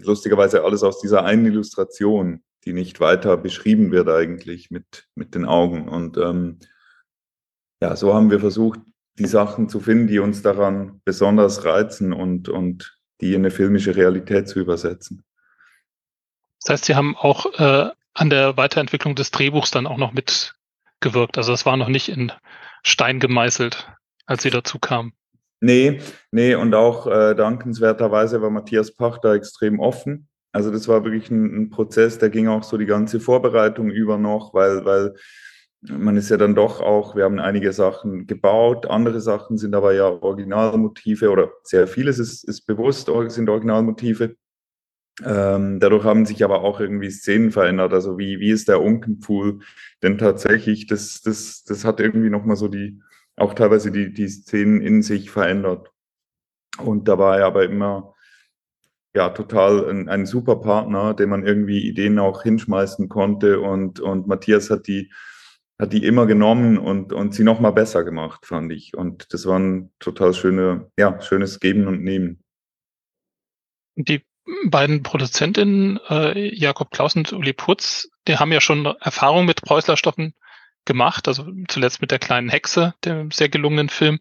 [0.00, 5.44] lustigerweise alles aus dieser einen Illustration, die nicht weiter beschrieben wird eigentlich mit, mit den
[5.44, 5.88] Augen.
[5.88, 6.58] Und ähm,
[7.82, 8.80] ja, so haben wir versucht,
[9.18, 13.96] die Sachen zu finden, die uns daran besonders reizen und, und die in eine filmische
[13.96, 15.24] Realität zu übersetzen.
[16.62, 21.38] Das heißt, Sie haben auch äh, an der Weiterentwicklung des Drehbuchs dann auch noch mitgewirkt.
[21.38, 22.32] Also das war noch nicht in
[22.82, 23.88] Stein gemeißelt,
[24.26, 25.12] als Sie dazu kamen.
[25.60, 26.00] Nee,
[26.30, 30.28] nee, und auch äh, dankenswerterweise war Matthias Pach da extrem offen.
[30.52, 34.18] Also das war wirklich ein, ein, Prozess, der ging auch so die ganze Vorbereitung über
[34.18, 35.14] noch, weil, weil
[35.80, 39.94] man ist ja dann doch auch, wir haben einige Sachen gebaut, andere Sachen sind aber
[39.94, 44.36] ja Originalmotive oder sehr vieles ist, ist bewusst, sind Originalmotive.
[45.24, 47.92] Ähm, dadurch haben sich aber auch irgendwie Szenen verändert.
[47.92, 49.60] Also wie, wie ist der Unkenpfuhl
[50.02, 50.86] denn tatsächlich?
[50.86, 53.00] Das, das, das hat irgendwie nochmal so die,
[53.36, 55.92] auch teilweise die, die Szenen in sich verändert.
[56.78, 58.14] Und da war er aber immer
[59.14, 63.60] ja total ein, ein super Partner, dem man irgendwie Ideen auch hinschmeißen konnte.
[63.60, 65.10] Und, und Matthias hat die,
[65.78, 68.96] hat die immer genommen und, und sie noch mal besser gemacht, fand ich.
[68.96, 72.42] Und das war ein total schöne, ja, schönes Geben und Nehmen.
[73.94, 74.24] Die
[74.66, 80.34] beiden Produzentinnen, äh, Jakob Klaus und Uli Putz, die haben ja schon Erfahrung mit Preußlerstoffen
[80.84, 84.18] gemacht, also zuletzt mit der kleinen Hexe, dem sehr gelungenen Film.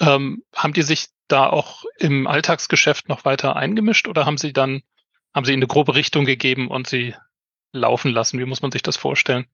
[0.00, 4.82] Ähm, haben die sich da auch im Alltagsgeschäft noch weiter eingemischt oder haben sie dann,
[5.34, 7.14] haben sie in eine grobe Richtung gegeben und sie
[7.72, 8.38] laufen lassen?
[8.38, 9.46] Wie muss man sich das vorstellen?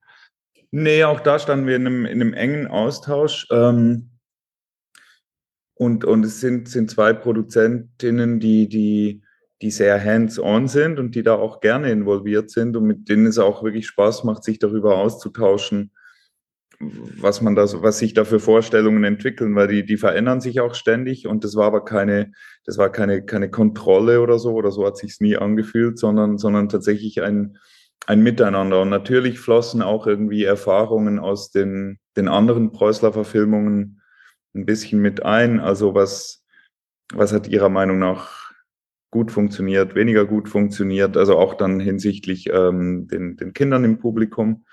[0.71, 3.47] Nee, auch da standen wir in einem, in einem engen Austausch.
[3.51, 4.11] Ähm,
[5.73, 9.23] und, und es sind, sind zwei Produzentinnen, die, die,
[9.61, 13.39] die sehr hands-on sind und die da auch gerne involviert sind und mit denen es
[13.39, 15.91] auch wirklich Spaß macht, sich darüber auszutauschen,
[16.79, 20.75] was man da, was sich da für Vorstellungen entwickeln, weil die, die verändern sich auch
[20.75, 22.31] ständig und das war aber keine,
[22.65, 26.69] das war keine, keine Kontrolle oder so, oder so hat sich's nie angefühlt, sondern, sondern
[26.69, 27.57] tatsächlich ein,
[28.07, 28.81] ein Miteinander.
[28.81, 34.01] Und natürlich flossen auch irgendwie Erfahrungen aus den, den anderen Preußler-Verfilmungen
[34.55, 35.59] ein bisschen mit ein.
[35.59, 36.43] Also was,
[37.13, 38.51] was hat Ihrer Meinung nach
[39.11, 44.65] gut funktioniert, weniger gut funktioniert, also auch dann hinsichtlich ähm, den, den Kindern im Publikum.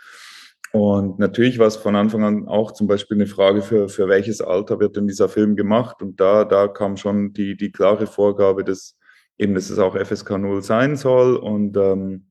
[0.72, 4.42] Und natürlich war es von Anfang an auch zum Beispiel eine Frage, für, für welches
[4.42, 6.02] Alter wird denn dieser Film gemacht?
[6.02, 8.98] Und da, da kam schon die, die klare Vorgabe, dass
[9.38, 11.36] eben, dass es auch FSK 0 sein soll.
[11.36, 12.26] Und ähm,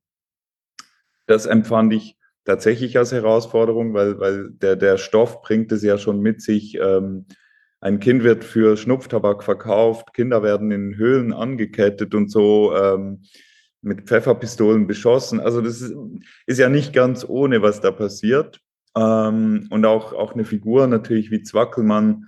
[1.26, 6.22] das empfand ich tatsächlich als Herausforderung, weil, weil der, der Stoff bringt es ja schon
[6.22, 6.78] mit sich.
[6.80, 7.26] Ähm,
[7.82, 12.76] ein Kind wird für Schnupftabak verkauft, Kinder werden in Höhlen angekettet und so.
[12.76, 13.22] Ähm,
[13.86, 15.40] mit Pfefferpistolen beschossen.
[15.40, 15.96] Also das ist,
[16.48, 18.60] ist ja nicht ganz ohne, was da passiert.
[18.98, 22.26] Ähm, und auch, auch eine Figur natürlich wie Zwackelmann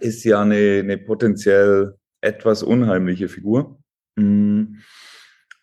[0.00, 3.80] ist ja eine, eine potenziell etwas unheimliche Figur.
[4.16, 4.76] Mm.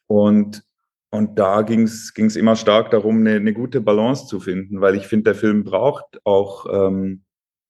[0.07, 0.63] Und,
[1.09, 5.07] und da ging es immer stark darum, eine, eine, gute Balance zu finden, weil ich
[5.07, 7.23] finde, der Film braucht auch, ähm,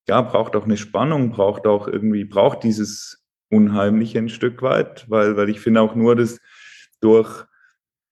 [0.08, 5.38] ja, braucht auch eine Spannung, braucht auch irgendwie, braucht dieses Unheimliche ein Stück weit, weil,
[5.38, 6.40] weil ich finde auch nur, dass
[7.02, 7.46] durch,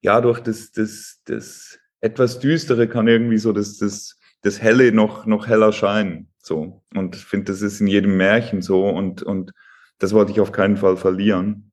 [0.01, 5.25] ja, durch das, das, das etwas Düstere kann irgendwie so das, das, das Helle noch,
[5.25, 6.29] noch heller scheinen.
[6.37, 6.83] So.
[6.93, 9.51] Und ich finde, das ist in jedem Märchen so und, und
[9.99, 11.71] das wollte ich auf keinen Fall verlieren.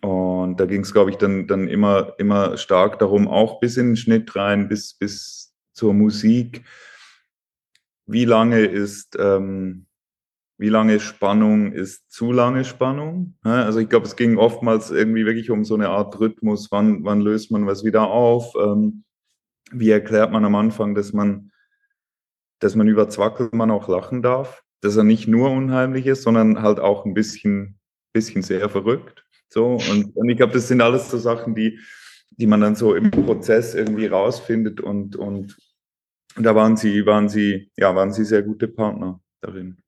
[0.00, 3.88] Und da ging es, glaube ich, dann, dann immer, immer stark darum, auch bis in
[3.88, 6.64] den Schnitt rein, bis, bis zur Musik.
[8.06, 9.86] Wie lange ist, ähm,
[10.60, 13.34] wie lange Spannung ist zu lange Spannung?
[13.42, 16.70] Also ich glaube, es ging oftmals irgendwie wirklich um so eine Art Rhythmus.
[16.70, 18.54] Wann, wann löst man was wieder auf?
[18.62, 19.04] Ähm,
[19.70, 21.52] wie erklärt man am Anfang, dass man,
[22.58, 24.62] dass man über Zwackelmann auch lachen darf?
[24.82, 27.78] Dass er nicht nur unheimlich ist, sondern halt auch ein bisschen,
[28.12, 29.19] bisschen sehr verrückt.
[29.52, 31.78] So, und, und ich glaube, das sind alles so Sachen, die,
[32.30, 35.56] die man dann so im Prozess irgendwie rausfindet und, und,
[36.36, 39.82] da waren sie, waren sie, ja, waren sie sehr gute Partner darin.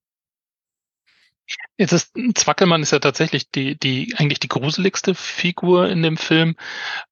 [1.77, 6.57] Jetzt ist Zwackelmann ist ja tatsächlich die, die eigentlich die gruseligste Figur in dem Film,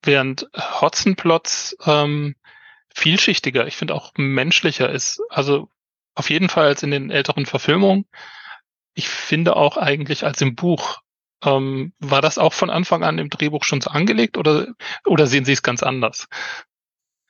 [0.02, 2.34] während Hotzenplotz ähm,
[2.94, 5.20] vielschichtiger, ich finde auch menschlicher ist.
[5.28, 5.68] Also
[6.14, 8.06] auf jeden Fall als in den älteren Verfilmungen.
[8.94, 11.00] Ich finde auch eigentlich als im Buch.
[11.44, 14.68] Ähm, war das auch von Anfang an im Drehbuch schon so angelegt oder,
[15.06, 16.28] oder sehen Sie es ganz anders?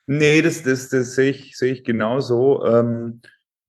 [0.07, 2.65] Nee, das, das, das sehe ich, sehe ich genauso.
[2.65, 3.21] Ähm,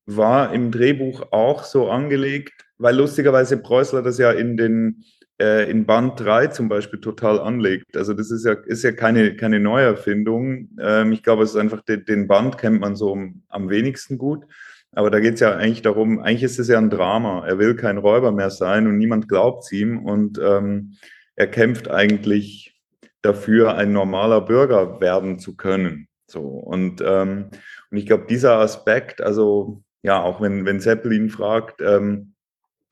[0.07, 5.05] war im Drehbuch auch so angelegt, weil lustigerweise Preußler das ja in den
[5.41, 7.97] äh, in Band 3 zum Beispiel total anlegt.
[7.97, 10.71] Also das ist ja, ist ja keine, keine Neuerfindung.
[10.81, 13.17] Ähm, ich glaube, es ist einfach, den, den Band kennt man so
[13.49, 14.45] am wenigsten gut.
[14.95, 17.47] Aber da geht es ja eigentlich darum, eigentlich ist es ja ein Drama.
[17.47, 20.05] Er will kein Räuber mehr sein und niemand glaubt ihm.
[20.05, 20.97] Und ähm,
[21.35, 22.79] er kämpft eigentlich
[23.23, 26.09] dafür, ein normaler Bürger werden zu können.
[26.27, 27.51] So, und, ähm,
[27.91, 32.35] und ich glaube, dieser Aspekt, also ja, auch wenn, wenn Zeppelin fragt, ähm,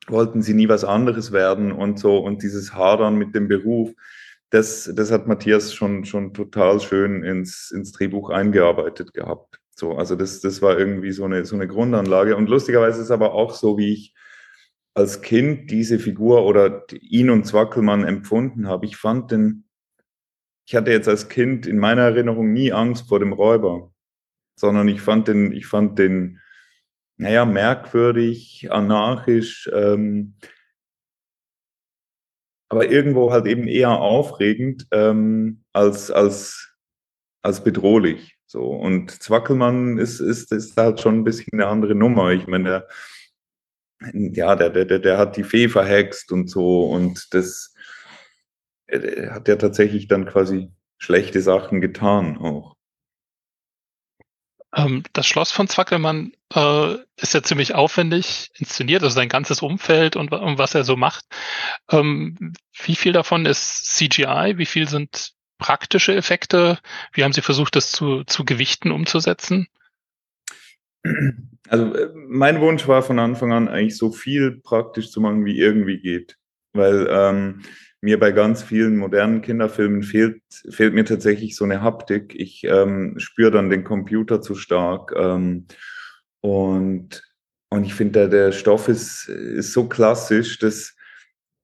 [0.07, 3.91] wollten sie nie was anderes werden und so und dieses Hadern mit dem Beruf,
[4.49, 9.60] das, das hat Matthias schon, schon total schön ins, ins Drehbuch eingearbeitet gehabt.
[9.81, 12.35] So, also das, das war irgendwie so eine, so eine Grundanlage.
[12.37, 14.13] Und lustigerweise ist es aber auch so, wie ich
[14.93, 18.85] als Kind diese Figur oder ihn und Zwackelmann empfunden habe.
[18.85, 19.67] Ich fand den,
[20.67, 23.91] ich hatte jetzt als Kind in meiner Erinnerung nie Angst vor dem Räuber,
[24.55, 26.39] sondern ich fand den, ich fand den,
[27.17, 30.35] naja, merkwürdig, anarchisch, ähm,
[32.69, 36.70] aber irgendwo halt eben eher aufregend ähm, als, als,
[37.41, 38.37] als bedrohlich.
[38.45, 38.63] So.
[38.65, 42.31] Und Zwackelmann ist, ist, ist halt schon ein bisschen eine andere Nummer.
[42.31, 42.87] Ich meine,
[44.01, 47.73] der, ja, der, der, der hat die Fee verhext und so und das
[48.91, 52.75] hat ja tatsächlich dann quasi schlechte Sachen getan auch.
[54.73, 60.15] Ähm, das Schloss von Zwackelmann äh, ist ja ziemlich aufwendig inszeniert, also sein ganzes Umfeld
[60.15, 61.25] und, und was er so macht.
[61.89, 64.53] Ähm, wie viel davon ist CGI?
[64.57, 66.79] Wie viel sind praktische Effekte?
[67.13, 69.67] Wie haben Sie versucht, das zu, zu Gewichten umzusetzen?
[71.69, 75.57] Also äh, mein Wunsch war von Anfang an eigentlich so viel praktisch zu machen, wie
[75.57, 76.37] irgendwie geht.
[76.73, 77.61] Weil ähm,
[78.01, 82.33] mir bei ganz vielen modernen Kinderfilmen fehlt, fehlt mir tatsächlich so eine Haptik.
[82.35, 85.13] Ich ähm, spüre dann den Computer zu stark.
[85.15, 85.67] Ähm,
[86.41, 87.21] und,
[87.69, 90.95] und ich finde, der, der Stoff ist, ist so klassisch, dass,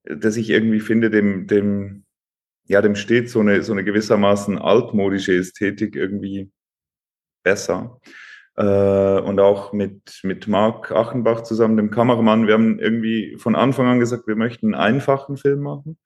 [0.04, 2.04] dass ich irgendwie finde, dem, dem,
[2.68, 6.50] ja, dem steht so eine, so eine gewissermaßen altmodische Ästhetik irgendwie
[7.42, 8.00] besser.
[8.56, 13.86] Äh, und auch mit, mit Marc Achenbach zusammen, dem Kameramann, wir haben irgendwie von Anfang
[13.86, 15.98] an gesagt, wir möchten einen einfachen Film machen.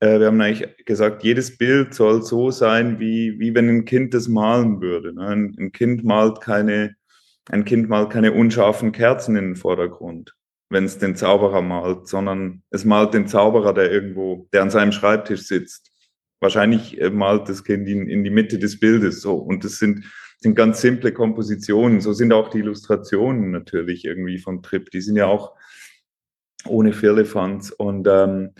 [0.00, 4.14] Äh, wir haben eigentlich gesagt, jedes Bild soll so sein, wie, wie wenn ein Kind
[4.14, 5.14] das malen würde.
[5.14, 5.26] Ne?
[5.26, 6.96] Ein, ein, Kind malt keine,
[7.50, 10.34] ein Kind malt keine unscharfen Kerzen in den Vordergrund,
[10.72, 14.92] wenn es den Zauberer malt, sondern es malt den Zauberer, der irgendwo, der an seinem
[14.92, 15.90] Schreibtisch sitzt.
[16.40, 19.36] Wahrscheinlich äh, malt das Kind in, in die Mitte des Bildes so.
[19.36, 20.04] Und das sind,
[20.38, 22.00] sind ganz simple Kompositionen.
[22.00, 24.90] So sind auch die Illustrationen natürlich irgendwie von Trip.
[24.90, 25.54] Die sind ja auch
[26.66, 27.70] ohne Firlefanz.
[27.70, 28.54] Und ähm,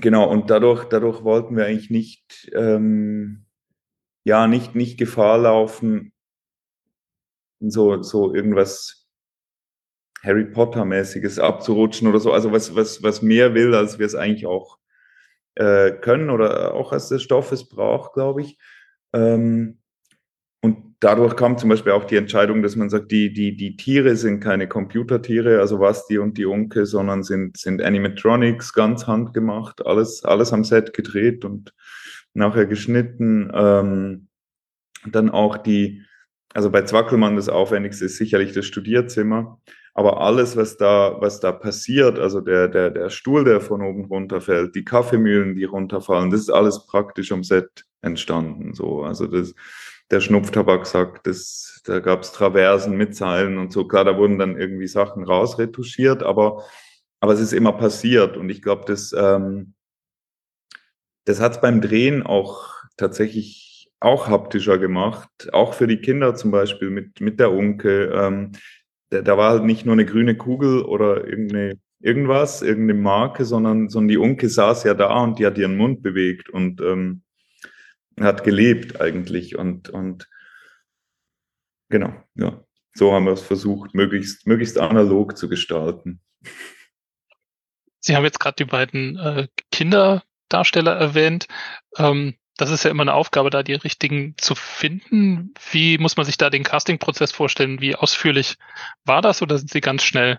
[0.00, 3.46] Genau, und dadurch, dadurch wollten wir eigentlich nicht, ähm,
[4.24, 6.12] ja, nicht, nicht Gefahr laufen,
[7.60, 9.05] so, so irgendwas
[10.26, 12.32] Harry Potter-mäßiges abzurutschen oder so.
[12.32, 14.78] Also was, was, was mehr will, als wir es eigentlich auch
[15.54, 18.58] äh, können oder auch als der Stoff es braucht, glaube ich.
[19.12, 19.78] Ähm,
[20.60, 24.16] und dadurch kam zum Beispiel auch die Entscheidung, dass man sagt, die, die, die Tiere
[24.16, 30.24] sind keine Computertiere, also Basti und die Unke, sondern sind, sind Animatronics, ganz handgemacht, alles,
[30.24, 31.72] alles am Set gedreht und
[32.34, 33.50] nachher geschnitten.
[33.54, 34.28] Ähm,
[35.06, 36.02] dann auch die,
[36.56, 39.60] also bei Zwackelmann das Aufwendigste ist sicherlich das Studierzimmer.
[39.92, 44.06] Aber alles, was da, was da passiert, also der, der, der Stuhl, der von oben
[44.06, 48.72] runterfällt, die Kaffeemühlen, die runterfallen, das ist alles praktisch am Set entstanden.
[48.72, 49.54] So, also das,
[50.10, 53.86] der Schnupftabaksack, das, da gab es Traversen mit Seilen und so.
[53.86, 56.64] Klar, da wurden dann irgendwie Sachen rausretuschiert, aber,
[57.20, 58.38] aber es ist immer passiert.
[58.38, 59.74] Und ich glaube, das, ähm,
[61.26, 66.50] das hat es beim Drehen auch tatsächlich auch haptischer gemacht, auch für die Kinder zum
[66.50, 68.12] Beispiel mit, mit der Unke.
[68.14, 68.52] Ähm,
[69.10, 73.88] da, da war halt nicht nur eine grüne Kugel oder irgendeine irgendwas, irgendeine Marke, sondern,
[73.88, 77.22] sondern die Unke saß ja da und die hat ihren Mund bewegt und ähm,
[78.20, 79.56] hat gelebt eigentlich.
[79.56, 80.28] Und, und
[81.88, 86.20] genau, ja, so haben wir es versucht, möglichst, möglichst analog zu gestalten.
[88.00, 91.48] Sie haben jetzt gerade die beiden äh, Kinderdarsteller erwähnt.
[91.96, 95.52] Ähm, das ist ja immer eine Aufgabe, da die richtigen zu finden.
[95.70, 97.80] Wie muss man sich da den Casting-Prozess vorstellen?
[97.80, 98.56] Wie ausführlich
[99.04, 100.38] war das oder sind Sie ganz schnell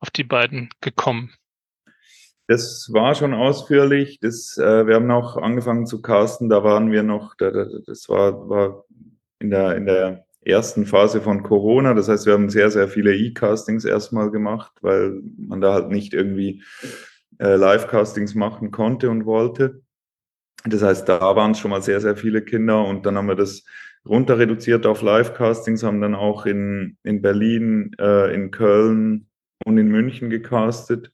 [0.00, 1.32] auf die beiden gekommen?
[2.46, 4.18] Das war schon ausführlich.
[4.20, 6.48] Das, äh, wir haben auch angefangen zu casten.
[6.48, 8.84] Da waren wir noch, da, da, das war, war
[9.38, 11.92] in, der, in der ersten Phase von Corona.
[11.92, 16.14] Das heißt, wir haben sehr, sehr viele E-Castings erstmal gemacht, weil man da halt nicht
[16.14, 16.62] irgendwie
[17.38, 19.82] äh, Live-Castings machen konnte und wollte.
[20.70, 23.34] Das heißt, da waren es schon mal sehr, sehr viele Kinder und dann haben wir
[23.34, 23.64] das
[24.06, 29.28] runter reduziert auf Live-Castings, haben dann auch in, in Berlin, äh, in Köln
[29.64, 31.12] und in München gecastet,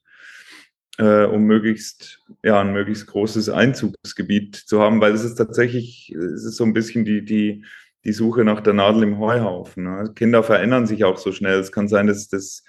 [0.98, 6.44] äh, um möglichst, ja, ein möglichst großes Einzugsgebiet zu haben, weil es ist tatsächlich, es
[6.44, 7.64] ist so ein bisschen die, die,
[8.04, 9.84] die Suche nach der Nadel im Heuhaufen.
[9.84, 10.12] Ne?
[10.14, 11.58] Kinder verändern sich auch so schnell.
[11.58, 12.64] Es kann sein, dass, dass,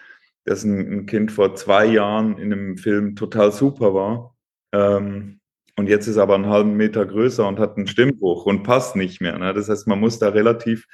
[0.45, 4.35] dass ein, ein Kind vor zwei Jahren in einem Film total super war.
[4.71, 5.39] Ähm,
[5.77, 9.21] und jetzt ist aber einen halben Meter größer und hat einen Stimmbruch und passt nicht
[9.21, 9.37] mehr.
[9.37, 9.53] Ne?
[9.53, 10.87] Das heißt, man muss da relativ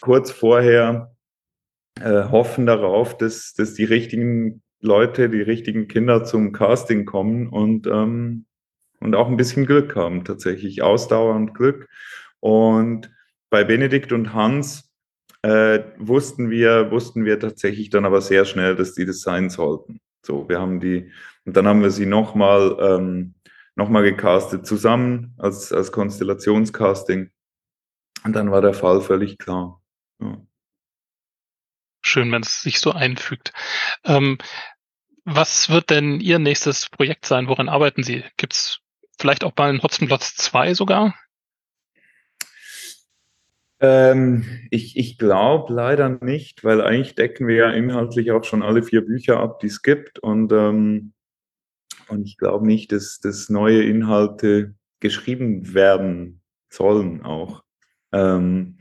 [0.00, 1.14] kurz vorher
[2.00, 7.88] äh, hoffen darauf, dass, dass die richtigen Leute, die richtigen Kinder zum Casting kommen und,
[7.88, 8.46] ähm,
[9.00, 11.88] und auch ein bisschen Glück haben, tatsächlich Ausdauer und Glück.
[12.38, 13.10] Und
[13.50, 14.92] bei Benedikt und Hans
[15.42, 20.00] äh, wussten wir, wussten wir tatsächlich dann aber sehr schnell, dass die das sein sollten.
[20.24, 21.10] So, wir haben die,
[21.44, 23.34] und dann haben wir sie nochmal ähm,
[23.78, 27.30] nochmal gecastet zusammen als, als Konstellationscasting.
[28.24, 29.80] Und dann war der Fall völlig klar.
[30.20, 30.36] Ja.
[32.02, 33.52] Schön, wenn es sich so einfügt.
[34.04, 34.38] Ähm,
[35.24, 37.48] was wird denn Ihr nächstes Projekt sein?
[37.48, 38.24] Woran arbeiten Sie?
[38.36, 38.80] Gibt es
[39.18, 41.14] vielleicht auch mal einen Hotzenplotz 2 sogar?
[43.80, 48.82] Ähm, ich ich glaube leider nicht, weil eigentlich decken wir ja inhaltlich auch schon alle
[48.82, 50.18] vier Bücher ab, die es gibt.
[50.18, 51.12] Und ähm,
[52.08, 56.40] und ich glaube nicht, dass, dass neue Inhalte geschrieben werden
[56.70, 57.62] sollen auch.
[58.12, 58.78] Ähm,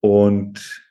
[0.00, 0.84] und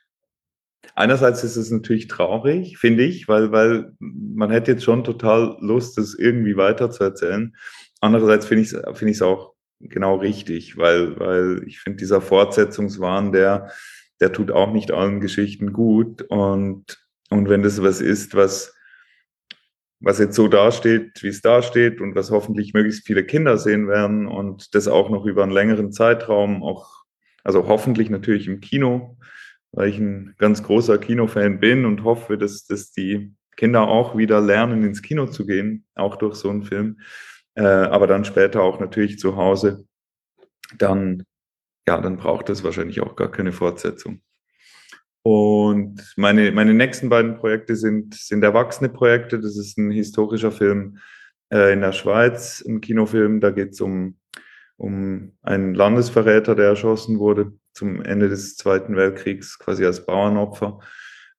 [0.94, 5.98] einerseits ist es natürlich traurig, finde ich, weil, weil man hätte jetzt schon total Lust,
[5.98, 7.56] das irgendwie weiterzuerzählen.
[8.00, 13.70] Andererseits finde ich es find auch genau richtig, weil, weil ich finde, dieser Fortsetzungswahn, der,
[14.20, 16.22] der tut auch nicht allen Geschichten gut.
[16.22, 18.75] Und, und wenn das was ist, was
[20.00, 24.26] was jetzt so dasteht, wie es dasteht und was hoffentlich möglichst viele Kinder sehen werden
[24.26, 27.04] und das auch noch über einen längeren Zeitraum, auch,
[27.44, 29.16] also hoffentlich natürlich im Kino,
[29.72, 34.40] weil ich ein ganz großer Kinofan bin und hoffe, dass, dass die Kinder auch wieder
[34.40, 37.00] lernen, ins Kino zu gehen, auch durch so einen Film,
[37.54, 39.86] äh, aber dann später auch natürlich zu Hause,
[40.78, 41.24] dann,
[41.88, 44.20] ja, dann braucht es wahrscheinlich auch gar keine Fortsetzung.
[45.26, 49.40] Und meine, meine nächsten beiden Projekte sind, sind erwachsene Projekte.
[49.40, 50.98] Das ist ein historischer Film
[51.52, 53.40] äh, in der Schweiz, ein Kinofilm.
[53.40, 54.18] Da geht es um,
[54.76, 60.78] um einen Landesverräter, der erschossen wurde zum Ende des Zweiten Weltkriegs, quasi als Bauernopfer.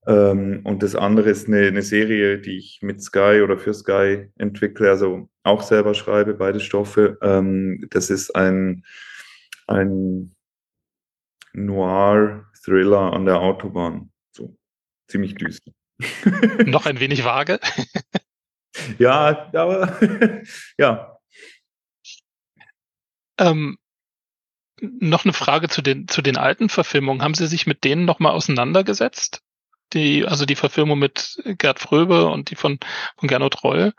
[0.05, 4.27] Ähm, und das andere ist eine, eine Serie, die ich mit Sky oder für Sky
[4.37, 7.17] entwickle, also auch selber schreibe, beide Stoffe.
[7.21, 8.83] Ähm, das ist ein,
[9.65, 10.35] ein
[12.67, 14.11] Noir-Thriller an der Autobahn.
[14.31, 14.55] So
[15.07, 15.71] ziemlich düster.
[16.65, 17.59] Noch ein wenig vage.
[18.99, 19.99] ja, aber
[20.77, 21.17] ja.
[23.39, 23.77] Ähm,
[24.79, 27.23] noch eine Frage zu den, zu den alten Verfilmungen.
[27.23, 29.41] Haben Sie sich mit denen nochmal auseinandergesetzt?
[29.93, 32.79] Die, also die Verfilmung mit Gerd Fröbe und die von,
[33.17, 33.93] von Gernot Reul?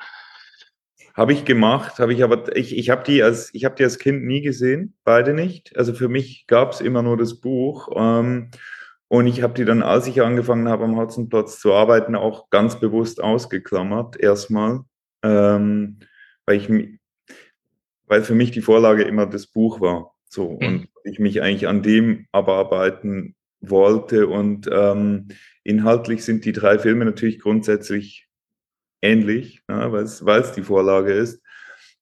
[1.18, 4.24] Habe ich gemacht, habe ich aber, ich, ich habe die, als, hab die als Kind
[4.24, 5.76] nie gesehen, beide nicht.
[5.76, 7.88] Also für mich gab es immer nur das Buch.
[7.96, 8.52] Ähm,
[9.08, 12.78] und ich habe die dann, als ich angefangen habe, am Hotzenplatz zu arbeiten, auch ganz
[12.78, 14.82] bewusst ausgeklammert, erstmal.
[15.24, 15.98] Ähm,
[16.46, 16.68] weil ich
[18.06, 20.14] weil für mich die Vorlage immer das Buch war.
[20.28, 20.66] So, mhm.
[20.66, 24.28] und ich mich eigentlich an dem abarbeiten wollte.
[24.28, 25.30] Und ähm,
[25.64, 28.27] inhaltlich sind die drei Filme natürlich grundsätzlich
[29.02, 31.42] ähnlich, ja, weil es die Vorlage ist.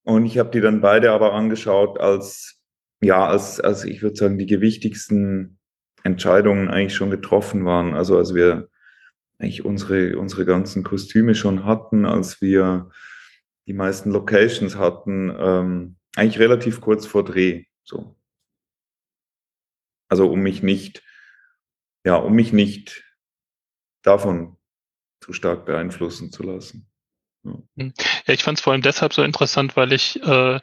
[0.03, 2.61] Und ich habe die dann beide aber angeschaut als,
[3.01, 5.59] ja, als, als ich würde sagen, die gewichtigsten
[6.05, 7.94] Entscheidungen eigentlich schon getroffen waren.
[7.94, 8.68] Also als wir
[9.38, 12.90] eigentlich unsere, unsere ganzen Kostüme schon hatten, als wir
[13.66, 17.64] die meisten Locations hatten, ähm, eigentlich relativ kurz vor Dreh.
[17.82, 18.16] So.
[20.09, 21.03] Also um mich nicht,
[22.05, 23.05] ja, um mich nicht
[24.03, 24.55] davon
[25.21, 26.89] zu stark beeinflussen zu lassen.
[27.45, 27.93] Ja, hm.
[28.27, 30.61] ja ich fand es vor allem deshalb so interessant, weil ich äh,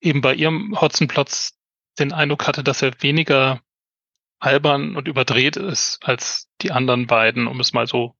[0.00, 1.58] eben bei ihrem Hotzenplotz
[1.98, 3.60] den Eindruck hatte, dass er weniger
[4.38, 8.14] albern und überdreht ist als die anderen beiden, um es mal so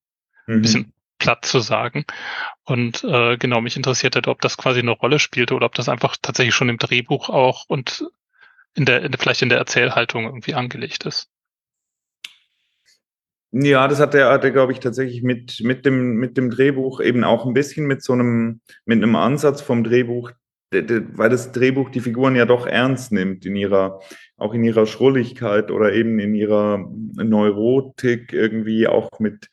[0.47, 0.55] mhm.
[0.55, 2.05] ein bisschen platt zu sagen.
[2.65, 5.89] Und äh, genau, mich interessiert hätte, ob das quasi eine Rolle spielte oder ob das
[5.89, 8.07] einfach tatsächlich schon im Drehbuch auch und
[8.75, 11.31] in der, in der vielleicht in der Erzählhaltung irgendwie angelegt ist.
[13.57, 17.23] Ja, das hat er, hat glaube ich, tatsächlich mit, mit, dem, mit dem Drehbuch eben
[17.23, 20.33] auch ein bisschen mit so einem, mit einem Ansatz vom Drehbuch,
[20.73, 24.01] weil das Drehbuch die Figuren ja doch ernst nimmt in ihrer,
[24.37, 29.49] auch in ihrer Schrulligkeit oder eben in ihrer Neurotik irgendwie auch mit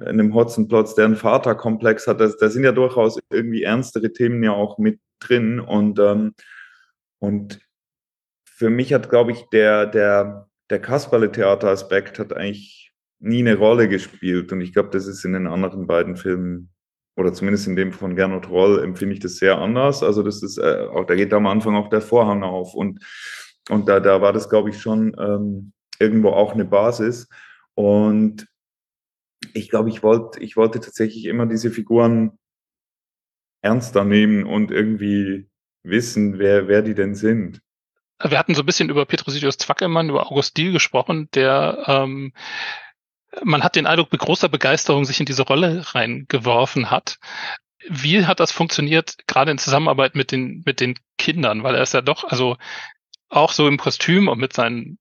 [0.00, 2.20] einem Hotzenplotz, der einen Vaterkomplex hat.
[2.20, 6.32] Da sind ja durchaus irgendwie ernstere Themen ja auch mit drin und, ähm,
[7.18, 7.60] und
[8.46, 12.91] für mich hat, glaube ich, der, der, der Kasperle-Theater-Aspekt hat eigentlich
[13.22, 14.52] nie eine Rolle gespielt.
[14.52, 16.70] Und ich glaube, das ist in den anderen beiden Filmen,
[17.16, 20.02] oder zumindest in dem von Gernot Roll, empfinde ich das sehr anders.
[20.02, 22.74] Also das ist äh, auch, da geht am Anfang auch der Vorhang auf.
[22.74, 23.04] Und,
[23.70, 27.28] und da, da war das, glaube ich, schon ähm, irgendwo auch eine Basis.
[27.74, 28.46] Und
[29.54, 32.38] ich glaube, ich wollte, ich wollte tatsächlich immer diese Figuren
[33.62, 35.48] ernster nehmen und irgendwie
[35.84, 37.60] wissen, wer, wer die denn sind.
[38.24, 42.32] Wir hatten so ein bisschen über Petrosidius Zwackelmann, über August Diel gesprochen, der ähm,
[43.42, 47.18] man hat den Eindruck, mit großer Begeisterung sich in diese Rolle reingeworfen hat.
[47.88, 51.62] Wie hat das funktioniert, gerade in Zusammenarbeit mit den, mit den Kindern?
[51.62, 52.56] Weil er ist ja doch, also
[53.28, 54.98] auch so im Kostüm und mit seinen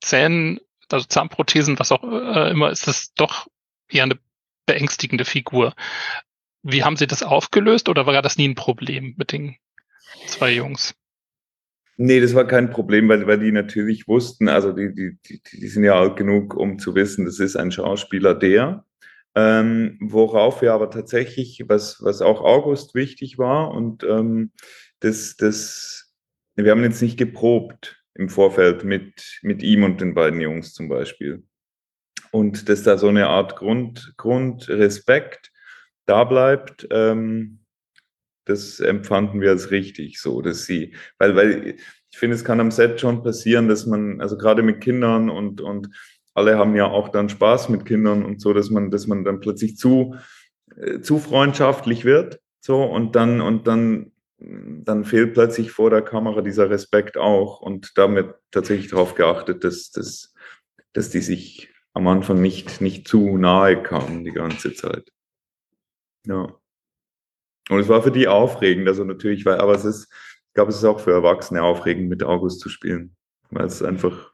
[0.00, 0.60] Zähnen,
[0.90, 3.46] also Zahnprothesen, was auch äh, immer, ist das doch
[3.88, 4.18] eher eine
[4.66, 5.74] beängstigende Figur.
[6.62, 9.56] Wie haben Sie das aufgelöst oder war das nie ein Problem mit den
[10.26, 10.94] zwei Jungs?
[12.02, 15.68] Nee, das war kein Problem, weil, weil die natürlich wussten, also die, die, die, die
[15.68, 18.86] sind ja alt genug, um zu wissen, das ist ein Schauspieler der.
[19.34, 24.52] Ähm, worauf wir aber tatsächlich, was, was auch August wichtig war, und ähm,
[25.00, 26.10] das, das,
[26.56, 30.88] wir haben jetzt nicht geprobt im Vorfeld mit, mit ihm und den beiden Jungs zum
[30.88, 31.42] Beispiel.
[32.30, 35.52] Und dass da so eine Art Grund, Grundrespekt
[36.06, 37.59] da bleibt, ähm,
[38.50, 41.76] das empfanden wir als richtig so, dass sie, weil, weil
[42.10, 45.60] ich finde, es kann am Set schon passieren, dass man, also gerade mit Kindern und,
[45.60, 45.88] und
[46.34, 49.40] alle haben ja auch dann Spaß mit Kindern und so, dass man, dass man dann
[49.40, 50.16] plötzlich zu,
[50.76, 56.40] äh, zu freundschaftlich wird, so, und dann, und dann, dann fehlt plötzlich vor der Kamera
[56.40, 60.34] dieser Respekt auch und damit tatsächlich darauf geachtet, dass, dass,
[60.92, 65.10] dass die sich am Anfang nicht, nicht zu nahe kamen die ganze Zeit.
[66.26, 66.59] Ja.
[67.70, 70.12] Und es war für die aufregend, also natürlich, weil, aber es ist,
[70.48, 73.16] ich glaube, es ist auch für Erwachsene aufregend, mit August zu spielen,
[73.50, 74.32] weil es einfach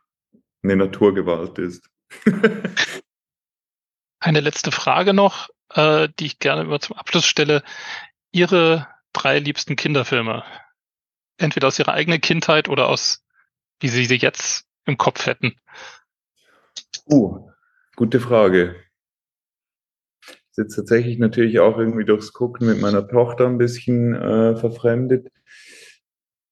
[0.62, 1.86] eine Naturgewalt ist.
[4.20, 7.62] eine letzte Frage noch, äh, die ich gerne immer zum Abschluss stelle.
[8.32, 10.42] Ihre drei liebsten Kinderfilme,
[11.36, 13.22] entweder aus Ihrer eigenen Kindheit oder aus,
[13.80, 15.54] wie Sie sie jetzt im Kopf hätten.
[17.04, 17.50] Uh,
[17.96, 18.76] gute Frage
[20.56, 25.28] ist jetzt tatsächlich natürlich auch irgendwie durchs Gucken mit meiner Tochter ein bisschen äh, verfremdet.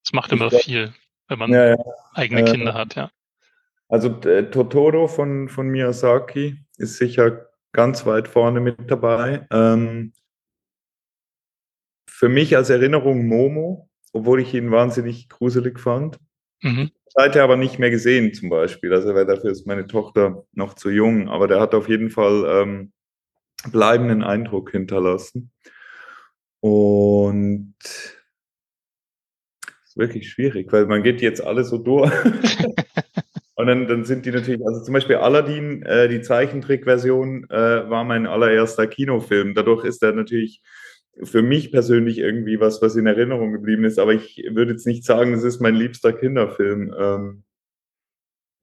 [0.05, 0.93] Das macht immer glaub, viel,
[1.29, 1.77] wenn man ja, ja.
[2.13, 3.11] eigene äh, Kinder hat, ja.
[3.89, 9.47] Also äh, Totoro von, von Miyazaki ist sicher ganz weit vorne mit dabei.
[9.51, 10.13] Ähm,
[12.07, 16.19] für mich als Erinnerung Momo, obwohl ich ihn wahnsinnig gruselig fand.
[16.61, 16.91] Mhm.
[17.07, 18.93] Seither aber nicht mehr gesehen zum Beispiel.
[18.93, 21.29] Also weil dafür ist meine Tochter noch zu jung.
[21.29, 22.93] Aber der hat auf jeden Fall ähm,
[23.71, 25.51] bleibenden Eindruck hinterlassen.
[26.61, 27.75] Und
[29.85, 32.13] ist wirklich schwierig, weil man geht jetzt alle so durch.
[33.57, 38.03] Und dann, dann sind die natürlich, also zum Beispiel Aladdin, äh, die Zeichentrickversion, äh, war
[38.03, 39.55] mein allererster Kinofilm.
[39.55, 40.61] Dadurch ist er natürlich
[41.23, 44.01] für mich persönlich irgendwie was, was in Erinnerung geblieben ist.
[44.01, 46.93] Aber ich würde jetzt nicht sagen, es ist mein liebster Kinderfilm.
[46.99, 47.45] Ähm,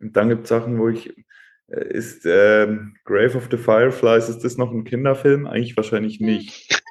[0.01, 1.13] und dann gibt es Sachen, wo ich,
[1.72, 2.67] ist äh,
[3.05, 5.47] Grave of the Fireflies, ist das noch ein Kinderfilm?
[5.47, 6.84] Eigentlich wahrscheinlich nicht.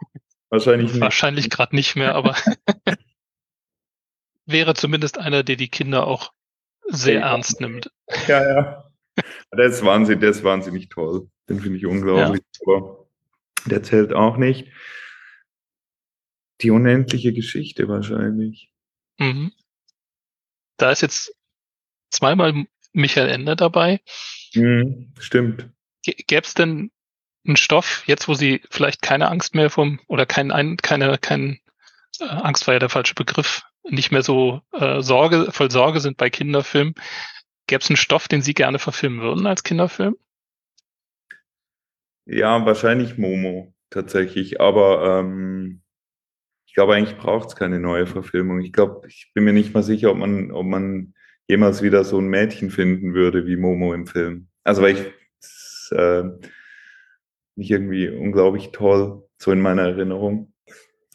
[0.49, 1.01] Wahrscheinlich nicht.
[1.01, 2.37] Wahrscheinlich gerade nicht mehr, aber
[4.47, 6.33] wäre zumindest einer, der die Kinder auch
[6.89, 7.31] sehr ja.
[7.31, 7.91] ernst nimmt.
[8.27, 8.91] Ja, ja.
[9.57, 11.29] Der ist wahnsinnig, der ist wahnsinnig toll.
[11.49, 12.43] Den finde ich unglaublich.
[12.67, 12.75] Ja.
[12.75, 13.07] Aber
[13.67, 14.69] der zählt auch nicht.
[16.63, 18.73] Die unendliche Geschichte wahrscheinlich.
[19.19, 19.53] Mhm.
[20.77, 21.35] Da ist jetzt
[22.11, 24.01] zweimal Michael Ende dabei.
[24.55, 25.69] Mhm, stimmt.
[26.03, 26.91] Gäbe es denn
[27.47, 31.61] einen Stoff, jetzt wo Sie vielleicht keine Angst mehr vom, oder kein, keine, kein,
[32.21, 36.17] äh, Angst war ja der falsche Begriff, nicht mehr so äh, Sorge, voll Sorge sind
[36.17, 36.95] bei Kinderfilmen,
[37.67, 40.17] gäbe es einen Stoff, den Sie gerne verfilmen würden als Kinderfilm?
[42.27, 45.83] Ja, wahrscheinlich Momo tatsächlich, aber ähm,
[46.67, 48.61] ich glaube, eigentlich braucht es keine neue Verfilmung.
[48.61, 51.15] Ich glaube, ich bin mir nicht mal sicher, ob man, ob man
[51.51, 54.49] jemals wieder so ein Mädchen finden würde wie Momo im Film.
[54.65, 56.25] Also weil ich das, äh,
[57.57, 60.53] nicht irgendwie unglaublich toll, so in meiner Erinnerung.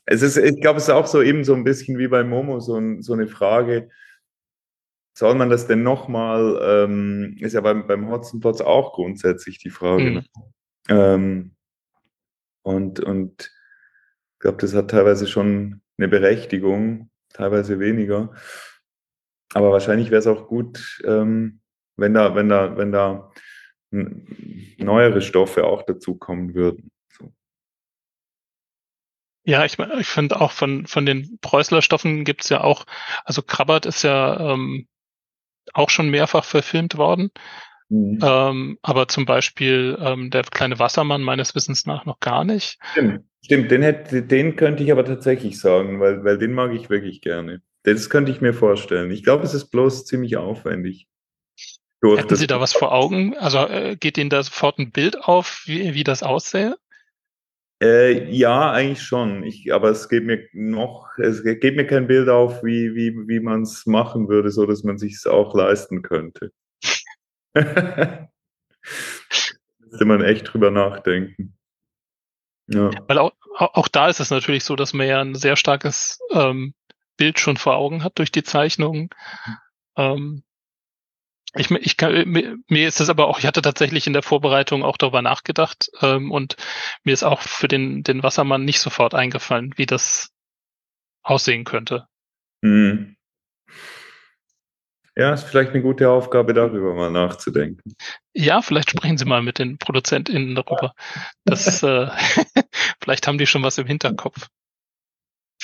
[0.06, 2.60] Es ist, ich glaube, es ist auch so eben so ein bisschen wie bei Momo,
[2.60, 3.90] so, ein, so eine Frage,
[5.18, 10.04] soll man das denn nochmal, ähm, ist ja beim, beim Hotzenplotz auch grundsätzlich die Frage.
[10.04, 10.14] Mhm.
[10.14, 10.26] Ne?
[10.90, 11.56] Ähm,
[12.62, 13.52] und, und
[14.34, 18.34] ich glaube, das hat teilweise schon eine Berechtigung, teilweise weniger.
[19.54, 21.62] Aber wahrscheinlich wäre es auch gut, ähm,
[21.98, 23.32] wenn da, wenn da, wenn da
[23.92, 26.92] neuere Stoffe auch dazukommen würden.
[27.18, 27.34] So.
[29.46, 32.86] Ja, ich, ich finde auch von, von den Preußler Stoffen gibt es ja auch,
[33.24, 34.88] also Krabbert ist ja ähm,
[35.74, 37.32] auch schon mehrfach verfilmt worden.
[37.90, 38.20] Mhm.
[38.22, 42.80] Ähm, aber zum Beispiel ähm, der kleine Wassermann meines Wissens nach noch gar nicht.
[42.92, 43.72] Stimmt, stimmt.
[43.72, 47.62] Den, hätte, den könnte ich aber tatsächlich sagen, weil, weil den mag ich wirklich gerne.
[47.86, 49.12] Das könnte ich mir vorstellen.
[49.12, 51.08] Ich glaube, es ist bloß ziemlich aufwendig.
[52.04, 53.36] Hätten Sie da was vor Augen?
[53.38, 56.78] Also äh, geht Ihnen da sofort ein Bild auf, wie, wie das aussähe?
[57.82, 59.44] Äh, ja, eigentlich schon.
[59.44, 63.40] Ich, aber es geht mir noch, es geht mir kein Bild auf, wie, wie, wie
[63.40, 66.52] man es machen würde, so dass man sich es auch leisten könnte.
[69.80, 71.56] Müsste man echt drüber nachdenken.
[72.68, 72.92] Ja.
[73.08, 76.74] Weil auch, auch da ist es natürlich so, dass man ja ein sehr starkes ähm,
[77.18, 79.10] Bild schon vor Augen hat durch die Zeichnungen.
[79.96, 80.44] Ähm,
[81.56, 84.84] ich, ich kann, mir, mir ist es aber auch, ich hatte tatsächlich in der Vorbereitung
[84.84, 86.58] auch darüber nachgedacht ähm, und
[87.04, 90.32] mir ist auch für den, den Wassermann nicht sofort eingefallen, wie das
[91.24, 92.08] aussehen könnte.
[92.62, 93.16] Hm.
[95.18, 97.96] Ja, ist vielleicht eine gute Aufgabe, darüber mal nachzudenken.
[98.34, 100.94] Ja, vielleicht sprechen Sie mal mit den ProduzentInnen darüber.
[101.46, 102.10] Das, äh,
[103.02, 104.50] vielleicht haben die schon was im Hinterkopf.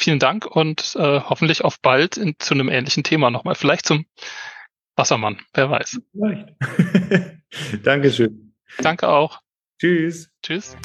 [0.01, 3.53] Vielen Dank und äh, hoffentlich auf bald in, zu einem ähnlichen Thema nochmal.
[3.53, 4.07] Vielleicht zum
[4.95, 6.01] Wassermann, wer weiß.
[6.11, 6.55] Vielleicht.
[7.83, 8.55] Dankeschön.
[8.79, 9.41] Danke auch.
[9.79, 10.31] Tschüss.
[10.41, 10.75] Tschüss.